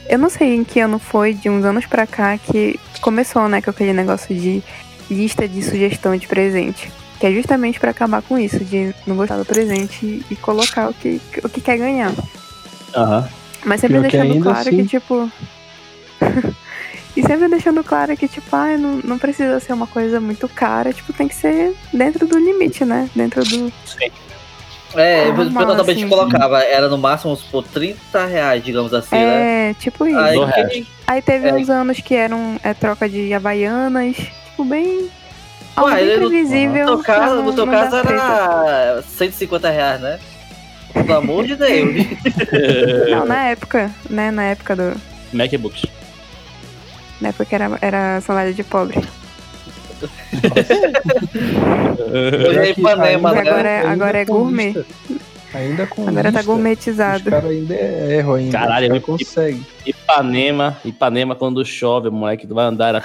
[0.09, 3.61] eu não sei em que ano foi, de uns anos pra cá, que começou, né,
[3.61, 4.63] com aquele negócio de
[5.11, 6.91] lista de sugestão de presente.
[7.19, 10.95] Que é justamente pra acabar com isso, de não gostar do presente e, colocar o
[10.95, 12.13] que, o que quer ganhar.
[12.95, 13.27] Aham.
[13.65, 15.31] Mas sempre Pior que deixando ainda claro assim- que, tipo.
[17.17, 20.93] e sempre deixando claro que, tipo, ah, não, não precisa ser uma coisa muito cara,
[20.93, 23.09] tipo, tem que ser dentro do limite, né?
[23.15, 23.73] Dentro do.
[24.95, 26.09] É, Ah, o pessoal também assim.
[26.09, 29.71] colocava, era no máximo uns por 30 reais, digamos assim, né?
[29.71, 30.19] É, tipo isso.
[30.19, 31.55] Aí, Do quem- Aí teve É.
[31.55, 34.17] uns anos que eram é, troca de havaianas,
[34.57, 35.11] tipo, bem.
[35.77, 36.87] Algo Ué, bem previsível.
[36.87, 40.19] no teu caso, no teu caso era 150 reais, né?
[40.95, 42.07] Pelo amor de Deus.
[43.11, 44.31] Não, na época, né?
[44.31, 44.95] Na época do.
[45.33, 45.85] MacBooks.
[47.21, 48.99] Na época que era, era salário de pobre.
[52.49, 53.41] Hoje é Ipanema, né?
[53.41, 54.75] agora é- agora é com gourmet.
[55.57, 57.31] Ainda com Agora tá lista, Os gourmetizado.
[57.31, 58.53] caras ainda erram ainda.
[58.59, 59.67] Caralho, Os eu- caras conseguem.
[59.87, 62.89] Ipanema, Ipanema quando chove, moleque, tu vai andar.
[62.89, 63.03] Era...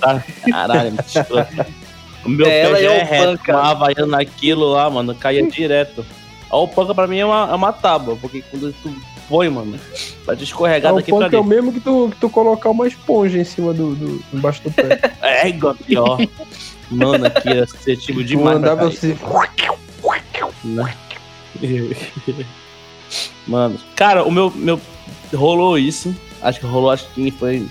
[0.00, 0.92] Tá- Caralho.
[2.24, 3.52] O meu É, pé já é reto, panca.
[3.56, 6.04] uma havaiana naquilo lá, mano, caía direto.
[6.50, 8.94] Ó, O panca pra mim é uma, é uma tábua, porque quando tu
[9.28, 9.78] põe, mano,
[10.26, 11.48] vai te escorregar o daqui pra punk é o ali.
[11.48, 14.98] mesmo que tu, que tu colocar uma esponja em cima do, do embaixo do pé.
[15.22, 16.18] É, igual pior.
[16.90, 18.48] Mano, aqui era suscetível tu demais.
[18.48, 18.96] pra andava cair.
[18.96, 19.18] assim.
[20.64, 20.94] Né?
[23.46, 24.80] Mano, cara, o meu, meu.
[25.34, 26.14] Rolou isso.
[26.42, 27.66] Acho que rolou, acho que foi.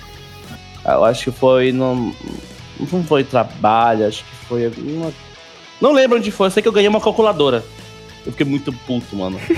[0.86, 1.72] Eu acho que foi.
[1.72, 2.14] Não,
[2.80, 5.12] não foi trabalho, acho que foi alguma.
[5.80, 7.64] Não lembro onde foi, eu sei que eu ganhei uma calculadora.
[8.26, 9.40] Eu fiquei muito puto, mano.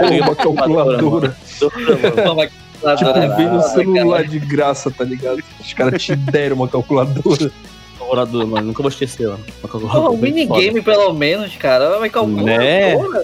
[0.00, 1.00] Eu ganhei uma calculadora.
[1.00, 1.36] mano.
[1.58, 5.42] Toma, Tipo, calculadora, vem no celular de graça, tá ligado?
[5.58, 7.50] Os caras te deram uma calculadora.
[7.98, 8.66] Calculadora, mano.
[8.68, 9.44] Nunca vou esquecer, mano.
[9.62, 11.98] Uma calculadora um minigame pelo menos, cara.
[12.00, 12.58] Mas calculadora.
[12.58, 12.96] Né?
[12.96, 13.22] Porra.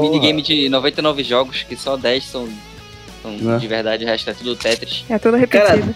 [0.00, 2.48] Minigame de 99 jogos, que só 10 são,
[3.22, 3.58] são Né?
[3.58, 5.04] de verdade, o resto é tudo Tetris.
[5.10, 5.94] É tudo Cara, repetido.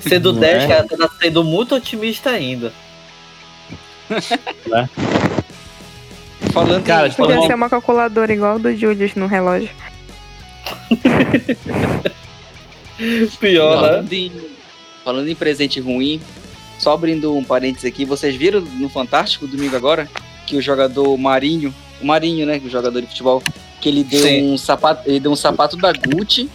[0.00, 0.66] Sendo Não 10, é?
[0.66, 2.72] cara, tá sendo muito otimista ainda.
[6.52, 9.70] Falando Cara, Podia falando- ser uma calculadora igual do Julius no relógio.
[13.40, 13.88] Pior, né?
[13.88, 14.32] falando, em,
[15.04, 16.20] falando em presente ruim,
[16.78, 20.08] só abrindo um parênteses aqui, vocês viram no Fantástico domingo agora
[20.46, 23.42] que o jogador Marinho, o Marinho, né, o jogador de futebol,
[23.80, 24.52] que ele deu Sim.
[24.52, 26.48] um sapato, ele deu um sapato da Gucci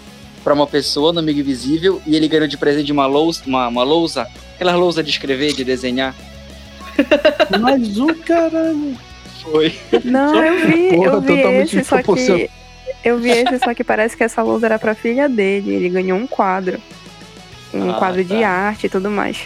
[0.43, 3.83] pra uma pessoa no Amigo Invisível e ele ganhou de presente uma lousa, uma, uma
[3.83, 6.15] lousa, aquela lousa de escrever, de desenhar.
[7.59, 8.97] Mas o caralho.
[9.41, 9.73] Foi.
[10.03, 12.49] Não, eu vi, Porra, eu vi esse, só que.
[13.03, 15.73] Eu vi esse, só que parece que essa luz era pra filha dele.
[15.73, 16.79] Ele ganhou um quadro.
[17.73, 18.49] Um Ah, quadro de tá.
[18.49, 19.37] arte e tudo mais.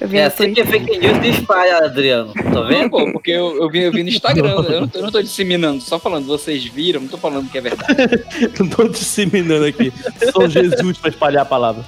[0.00, 0.66] Eu vi É assim Twitter.
[0.66, 2.32] fake news espalha, Adriano.
[2.32, 2.90] Tá vendo?
[2.90, 5.20] Pô, porque eu, eu, vi, eu vi no Instagram, eu não, tô, eu não tô
[5.22, 7.94] disseminando, só falando, vocês viram, não tô falando que é verdade.
[8.58, 9.92] Não tô disseminando aqui.
[10.32, 11.84] Sou Jesus pra espalhar a palavra.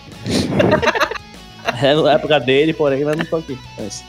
[1.82, 3.58] É na época dele, porém, mas não tô aqui.
[3.78, 4.04] É isso.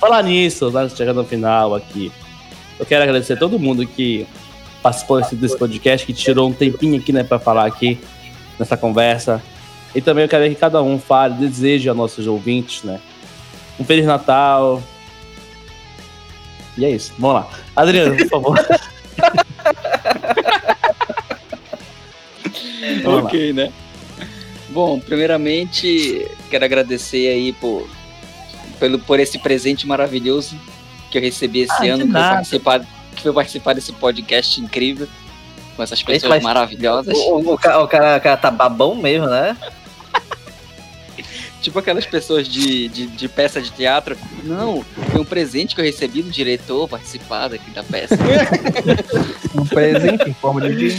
[0.00, 2.10] Falar nisso, nós chegando no final aqui.
[2.78, 4.26] Eu quero agradecer a todo mundo que
[4.82, 7.98] participou desse, desse podcast, que tirou um tempinho aqui, né, pra falar aqui
[8.58, 9.42] nessa conversa.
[9.96, 13.00] E também eu quero que cada um fale, deseje aos nossos ouvintes, né?
[13.80, 14.82] Um Feliz Natal.
[16.76, 17.14] E é isso.
[17.18, 17.48] Vamos lá.
[17.74, 18.58] Adriano, por favor.
[23.02, 23.24] Vamos lá.
[23.24, 23.72] ok, né?
[24.68, 27.88] Bom, primeiramente, quero agradecer aí por,
[28.78, 30.60] pelo, por esse presente maravilhoso
[31.10, 32.86] que eu recebi esse Ah, ano, que foi, participar,
[33.16, 35.08] que foi participar desse podcast incrível.
[35.74, 37.16] Com essas pessoas maravilhosas.
[37.16, 39.56] O, o, o cara, o cara tá babão mesmo, né?
[41.60, 44.16] Tipo aquelas pessoas de, de, de peça de teatro.
[44.44, 48.16] Não, foi um presente que eu recebi do diretor participar aqui da peça.
[49.54, 50.94] Um presente em forma de.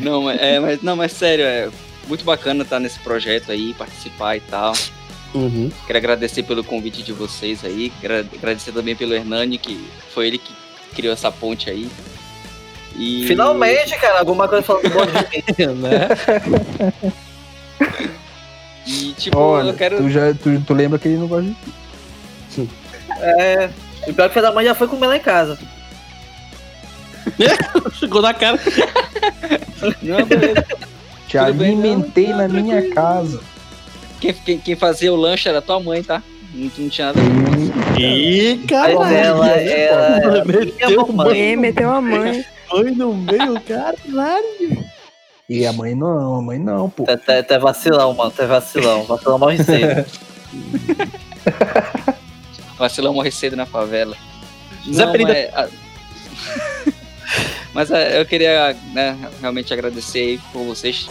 [0.00, 1.68] Não, mas- é, mas, não, mas sério, é
[2.08, 4.72] muito bacana estar nesse projeto aí, participar e tal.
[5.34, 5.70] Uhum.
[5.86, 7.92] Quero agradecer pelo convite de vocês aí.
[8.00, 10.52] Quero agradecer também pelo Hernani, que foi ele que
[10.94, 11.88] criou essa ponte aí.
[12.96, 13.26] E...
[13.26, 15.74] Finalmente, cara, alguma coisa falando bom de mim.
[15.82, 16.08] né?
[18.86, 19.96] E tipo, Olha, eu quero.
[19.96, 22.68] tu, já, tu, tu lembra que ele não gosta de.
[23.20, 23.70] É.
[24.06, 25.58] E pior que o da mãe já foi comer lá em casa.
[27.94, 28.58] Chegou na cara.
[30.02, 30.64] Não, beleza.
[31.28, 33.40] Te Tudo bem, alimentei não, na não, minha casa.
[34.20, 36.22] quem, quem, quem fazia o lanche era tua mãe, tá?
[36.52, 38.00] Não, não tinha nada a ver.
[38.00, 39.14] Ih, Mas caralho.
[39.14, 41.52] ela era minha Meteu mamãe.
[41.52, 42.44] E meteu a mãe.
[42.68, 44.83] Foi no meio, caralho.
[45.48, 47.04] E a mãe não, a mãe não, pô.
[47.04, 48.30] Tá vacilão, mano.
[48.30, 49.04] Tá vacilão.
[49.04, 50.06] Vacilão morre cedo.
[52.78, 54.16] Vacilão morre cedo na favela.
[55.12, 55.68] Perida- mas, a-
[57.72, 61.08] mas é, eu queria né, realmente agradecer aí por vocês.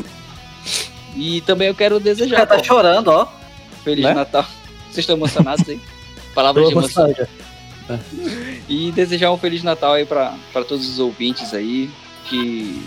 [1.16, 3.28] E também eu quero O desejar cara tá pô, chorando, ó.
[3.84, 4.14] Feliz Né?
[4.14, 4.44] Natal.
[4.86, 5.80] Vocês estão emocionados aí?
[6.34, 7.14] Palavras de emoção.
[8.70, 11.90] E desejar um Feliz Natal aí pra pra todos os ouvintes aí.
[12.26, 12.82] Que,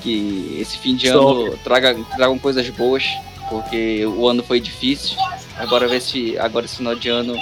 [0.00, 3.04] que esse fim de ano traga, tragam coisas boas.
[3.48, 5.16] Porque o ano foi difícil.
[5.58, 7.34] Agora ver se agora esse final de ano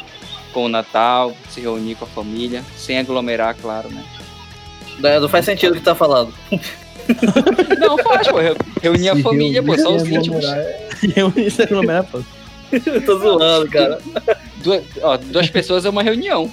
[0.54, 4.02] com o Natal, se reunir com a família, sem aglomerar, claro, né?
[5.20, 6.32] Não faz sentido o que tá falando.
[7.78, 8.38] Não, faz, pô.
[8.38, 10.44] reu- Reunir a Se família, pô, só os reunir, íntimos.
[11.16, 12.20] Eu isso é aglomerar, pô.
[12.72, 13.98] Eu tô zoando, cara.
[14.62, 16.50] Duas, ó, duas pessoas é uma reunião.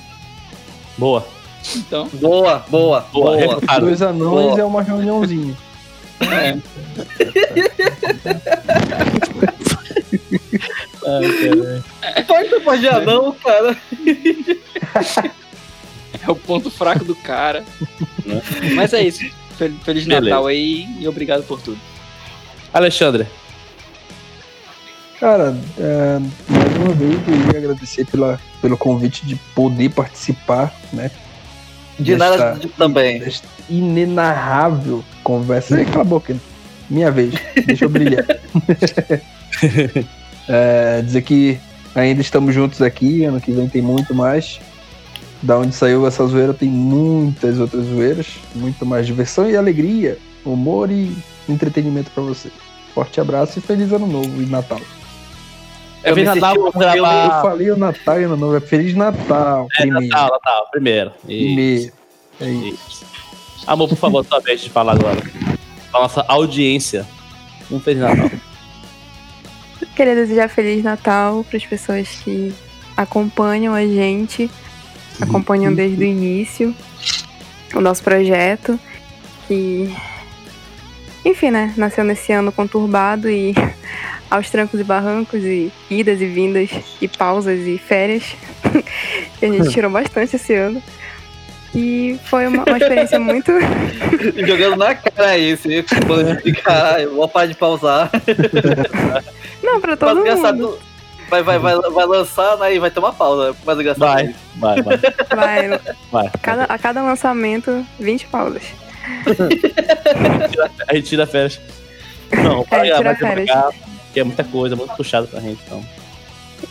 [0.97, 1.25] Boa.
[1.75, 3.79] Então, Boa, boa, Boa, boa.
[3.79, 4.59] Dois anões Boa.
[4.59, 5.55] é uma reuniãozinha.
[6.21, 6.57] É.
[11.07, 12.23] Ai.
[12.27, 13.77] Pode pode não, cara.
[16.25, 17.63] É o ponto fraco do cara.
[18.75, 19.23] Mas é isso.
[19.57, 20.21] Fel- Feliz Beleza.
[20.29, 21.79] Natal aí e obrigado por tudo.
[22.73, 23.25] Alexandre,
[25.19, 31.09] Cara, é, mais uma vez eu queria agradecer pela, pelo convite de poder participar, né?
[31.99, 33.23] De desta- nada também.
[33.69, 35.77] inenarrável conversa.
[35.79, 36.35] Ei, cala a boca.
[36.89, 37.33] Minha vez.
[37.65, 38.25] Deixa eu brilhar.
[40.47, 41.57] É, dizer que
[41.95, 43.23] ainda estamos juntos aqui.
[43.23, 44.59] Ano que vem tem muito mais.
[45.41, 48.27] Da onde saiu essa zoeira tem muitas outras zoeiras.
[48.53, 50.17] Muito mais diversão e alegria.
[50.45, 51.15] Humor e
[51.49, 52.49] entretenimento pra você.
[52.93, 54.79] Forte abraço e feliz ano novo e Natal.
[56.05, 57.25] É Feliz Natal, vamos filme- gravar.
[57.37, 58.55] Eu falei o Natal e ano novo.
[58.55, 59.67] É Feliz Natal.
[59.73, 60.07] É, primeiro.
[60.07, 61.11] Natal, Natal, primeiro.
[61.27, 61.45] Isso.
[61.45, 61.93] Primeiro.
[62.41, 62.79] É isso.
[62.89, 63.05] Isso.
[63.67, 65.21] Amor, por favor, sua vez de falar agora.
[65.91, 67.05] Pra nossa audiência.
[67.71, 68.29] Um Feliz Natal.
[69.95, 72.53] Queria desejar Feliz Natal para as pessoas que
[72.97, 74.49] acompanham a gente,
[75.21, 76.75] acompanham desde o início
[77.73, 78.79] o nosso projeto,
[79.47, 79.93] que,
[81.25, 83.53] enfim, né, nasceu nesse ano conturbado e
[84.29, 86.69] aos trancos e barrancos e idas e vindas
[87.01, 88.35] e pausas e férias,
[89.39, 90.81] que a gente tirou bastante esse ano.
[91.75, 93.51] E foi uma, uma experiência muito.
[94.47, 95.69] Jogando na cara isso.
[95.69, 95.83] hein?
[96.07, 98.09] Falando de Caralho, vou parar de pausar.
[99.61, 100.79] Não, para Mas todo mundo.
[101.27, 102.75] Vai, vai, vai, vai lançar, né?
[102.75, 103.53] E vai ter uma pausa.
[103.65, 103.99] Mas engraçado.
[103.99, 104.97] Vai, vai, vai.
[105.35, 105.79] Vai,
[106.11, 106.31] vai.
[106.41, 108.63] cada, a cada lançamento, 20 pausas.
[110.87, 111.59] A gente tira férias.
[112.31, 113.49] Não, vai, tira vai férias.
[114.15, 115.83] Porque é muita coisa, muito puxado pra gente, então.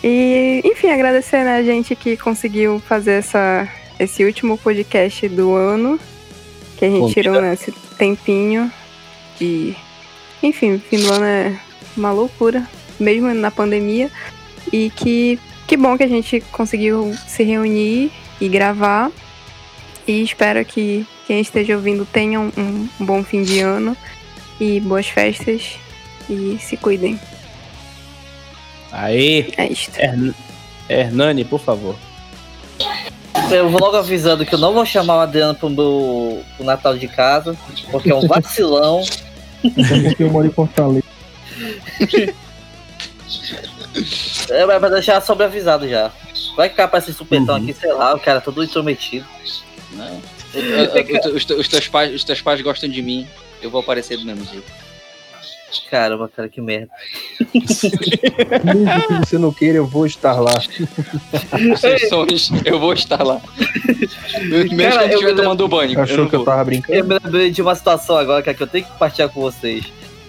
[0.03, 3.69] E, enfim, agradecer né, a gente que conseguiu fazer essa,
[3.99, 6.01] esse último podcast do ano.
[6.79, 7.47] Que a gente Com tirou vida.
[7.47, 8.73] né, esse tempinho.
[9.39, 9.77] E,
[10.43, 11.61] enfim, fim do ano é
[11.95, 12.67] uma loucura,
[12.99, 14.11] mesmo na pandemia.
[14.73, 19.11] E que, que bom que a gente conseguiu se reunir e gravar.
[20.07, 23.95] E espero que quem esteja ouvindo tenha um, um bom fim de ano
[24.59, 25.79] e boas festas.
[26.29, 27.21] E se cuidem.
[28.97, 29.99] Aí, É isto.
[29.99, 30.35] Hern-
[30.89, 31.97] Hernani, por favor.
[33.51, 36.97] Eu vou logo avisando que eu não vou chamar o Adriano pro, meu, pro Natal
[36.97, 37.57] de casa,
[37.91, 39.03] porque é um vacilão.
[39.63, 41.03] Porque eu moro em Fortaleza.
[44.51, 46.11] É, vai vai deixar sobreavisado já.
[46.57, 49.27] Vai ficar pra esse supetão aqui, sei lá, o cara todo intrometido.
[49.93, 50.21] Não.
[50.55, 50.87] Eu- eu-
[51.25, 53.27] eu- os, te- os teus pais, os teus pais gostam de mim.
[53.61, 54.71] Eu vou aparecer do mesmo jeito.
[55.91, 56.89] Caramba, cara, que merda.
[58.65, 60.55] Mesmo que você não queira, eu vou estar lá.
[62.65, 63.41] Eu vou estar lá.
[64.43, 66.01] Mesmo Cara, que eu eu estiver me tomando banho.
[66.01, 66.47] Achou não que eu vou.
[66.47, 66.99] tava brincando?
[66.99, 69.85] Eu me lembrei de uma situação agora, cara, que eu tenho que compartilhar com vocês.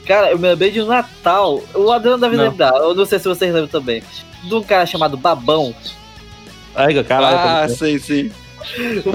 [0.06, 1.64] Cara, eu me lembrei de um Natal.
[1.74, 2.44] O Adriano deve Não.
[2.46, 4.04] lembrar, eu não sei se vocês lembram também.
[4.44, 5.74] De um cara chamado Babão.
[6.76, 7.38] Ai, caralho.
[7.38, 8.32] Ah, pode sim, sim.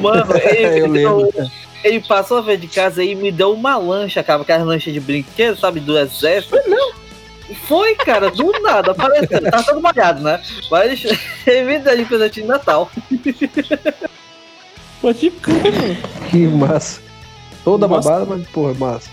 [0.02, 0.86] Mano, ele, Eu
[1.22, 1.50] lembro.
[1.84, 5.00] ele passou a vez de casa e me deu uma lancha, cara, aquelas lanchas de
[5.00, 6.56] brinquedo, sabe, do exército.
[6.66, 6.92] Não.
[7.66, 9.42] Foi, cara, do nada, apareceu.
[9.50, 10.40] Tava todo molhado, né?
[10.70, 11.02] Mas
[11.46, 12.90] ele me deu de presente de Natal.
[15.00, 15.96] Pode crer, mano.
[16.30, 17.00] Que massa.
[17.64, 18.08] Toda Nossa.
[18.08, 19.10] babada, mas porra, massa.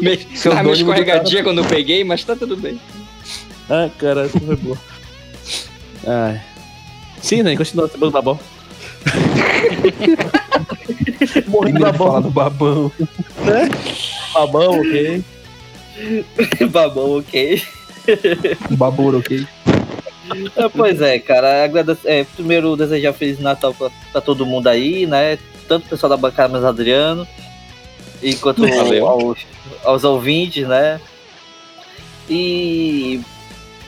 [0.00, 2.80] Me- Seu Tava meio escorregadia quando eu peguei, mas tá tudo bem.
[3.68, 4.78] Ai, caralho, isso foi boa.
[6.06, 6.40] Ai.
[7.20, 7.56] Sim, né?
[7.56, 8.12] Continua sabendo
[11.62, 12.92] Termina da de falar do babão.
[14.32, 15.24] Babão, ok.
[16.70, 17.62] Babão, ok.
[18.70, 19.46] Baboro, ok?
[20.56, 21.64] É, Pois é, cara.
[21.64, 25.38] Agradece, é, primeiro, desejar Feliz Natal pra, pra todo mundo aí, né?
[25.68, 27.26] Tanto o pessoal da bancada, mas Adriano,
[28.22, 29.06] e quanto Valeu.
[29.06, 29.38] aos,
[29.84, 31.00] aos ouvintes, né?
[32.28, 33.20] E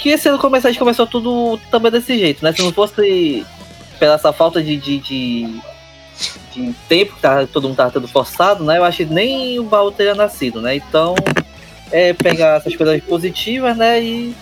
[0.03, 2.53] que esse ano começou, a gente começou tudo também desse jeito, né?
[2.53, 3.47] Se não fosse
[4.01, 5.61] pela essa falta de, de, de,
[6.53, 8.79] de tempo que tava, todo mundo tava tendo forçado, né?
[8.79, 10.75] Eu acho que nem o baú teria nascido, né?
[10.75, 11.15] Então,
[11.93, 14.03] é pegar essas coisas positivas, né?
[14.03, 14.35] E,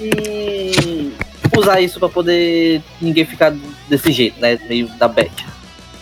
[0.00, 1.12] e
[1.56, 3.54] usar isso pra poder ninguém ficar
[3.88, 4.58] desse jeito, né?
[4.68, 5.46] Meio da bad.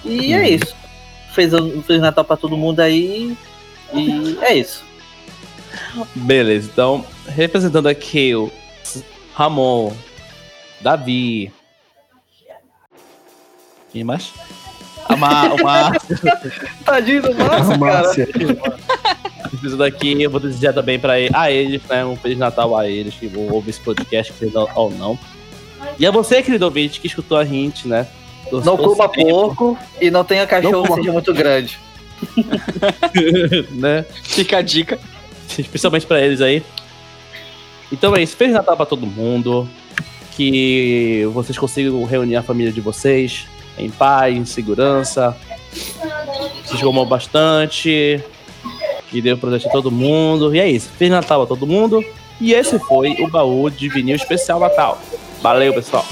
[0.03, 0.75] E é isso.
[1.35, 3.37] Fez um Feliz Natal pra todo mundo aí.
[3.93, 4.83] E é isso.
[6.15, 8.51] Beleza, então, representando aqui o
[9.35, 9.93] Ramon,
[10.81, 11.53] Davi.
[13.93, 14.33] Quem mais?
[15.09, 16.19] A Ma, o Márcio.
[16.85, 17.79] Tadinho do Márcio, cara.
[17.79, 18.29] Márcia.
[19.53, 22.05] Representando aqui, eu vou desejar também pra ele, a eles, né?
[22.05, 25.19] Um Feliz Natal a eles que vão ouvir esse podcast, querido ou não.
[25.99, 28.07] E a você, querido ouvinte, que escutou a gente, né?
[28.51, 31.79] Não coma porco e não tenha cachorro Não seja muito grande.
[33.73, 34.05] né?
[34.23, 34.99] Fica a dica.
[35.59, 36.63] especialmente pra eles aí.
[37.93, 39.69] Então é isso, Feliz Natal pra todo mundo.
[40.33, 43.47] Que vocês consigam reunir a família de vocês
[43.79, 45.37] em paz, em segurança.
[46.65, 48.21] Se comam bastante.
[49.11, 50.55] Que deu presente a todo mundo.
[50.55, 52.05] E é isso, Feliz Natal a todo mundo.
[52.41, 55.01] E esse foi o baú de vinil especial Natal.
[55.41, 56.05] Valeu, pessoal.